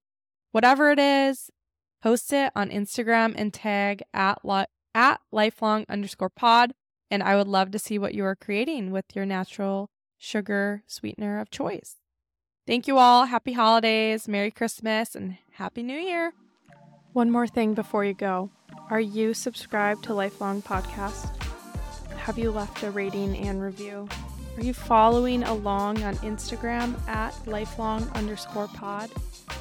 Whatever 0.51 0.91
it 0.91 0.99
is, 0.99 1.49
post 2.01 2.31
it 2.31 2.51
on 2.55 2.69
Instagram 2.69 3.33
and 3.35 3.53
tag 3.53 4.03
at, 4.13 4.39
at 4.93 5.19
lifelong 5.31 5.85
underscore 5.89 6.29
pod. 6.29 6.73
And 7.11 7.21
I 7.23 7.35
would 7.35 7.47
love 7.47 7.71
to 7.71 7.79
see 7.79 7.99
what 7.99 8.13
you 8.13 8.25
are 8.25 8.35
creating 8.35 8.91
with 8.91 9.05
your 9.13 9.25
natural 9.25 9.89
sugar 10.17 10.83
sweetener 10.87 11.39
of 11.39 11.49
choice. 11.49 11.97
Thank 12.65 12.87
you 12.87 12.97
all. 12.97 13.25
Happy 13.25 13.53
holidays, 13.53 14.27
Merry 14.27 14.49
Christmas, 14.49 15.15
and 15.15 15.37
Happy 15.51 15.83
New 15.83 15.99
Year. 15.99 16.33
One 17.13 17.29
more 17.29 17.47
thing 17.47 17.75
before 17.75 18.03
you 18.03 18.13
go. 18.13 18.49
Are 18.89 18.99
you 18.99 19.33
subscribed 19.33 20.03
to 20.05 20.13
Lifelong 20.13 20.61
Podcast? 20.61 21.31
Have 22.17 22.39
you 22.39 22.49
left 22.49 22.81
a 22.81 22.89
rating 22.89 23.37
and 23.37 23.61
review? 23.61 24.09
Are 24.57 24.63
you 24.63 24.73
following 24.73 25.43
along 25.43 26.01
on 26.03 26.15
Instagram 26.17 26.97
at 27.07 27.35
lifelong 27.45 28.09
underscore 28.15 28.67
pod 28.69 29.11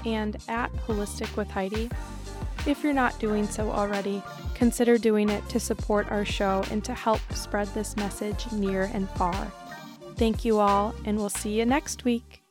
and 0.07 0.37
at 0.49 0.73
holistic 0.87 1.37
with 1.37 1.51
Heidi? 1.51 1.91
If 2.67 2.83
you're 2.83 2.95
not 2.95 3.19
doing 3.19 3.47
so 3.47 3.71
already, 3.71 4.23
consider 4.55 4.97
doing 4.97 5.29
it 5.29 5.47
to 5.51 5.61
support 5.61 6.11
our 6.11 6.25
show 6.25 6.65
and 6.71 6.83
to 6.85 6.95
help 6.95 7.21
spread 7.35 7.69
this 7.69 7.97
message 7.97 8.51
near 8.53 8.91
and 8.95 9.09
far. 9.11 9.53
Thank 10.17 10.45
you 10.45 10.61
all, 10.61 10.95
and 11.05 11.19
we'll 11.19 11.29
see 11.29 11.59
you 11.59 11.67
next 11.67 12.05
week. 12.05 12.44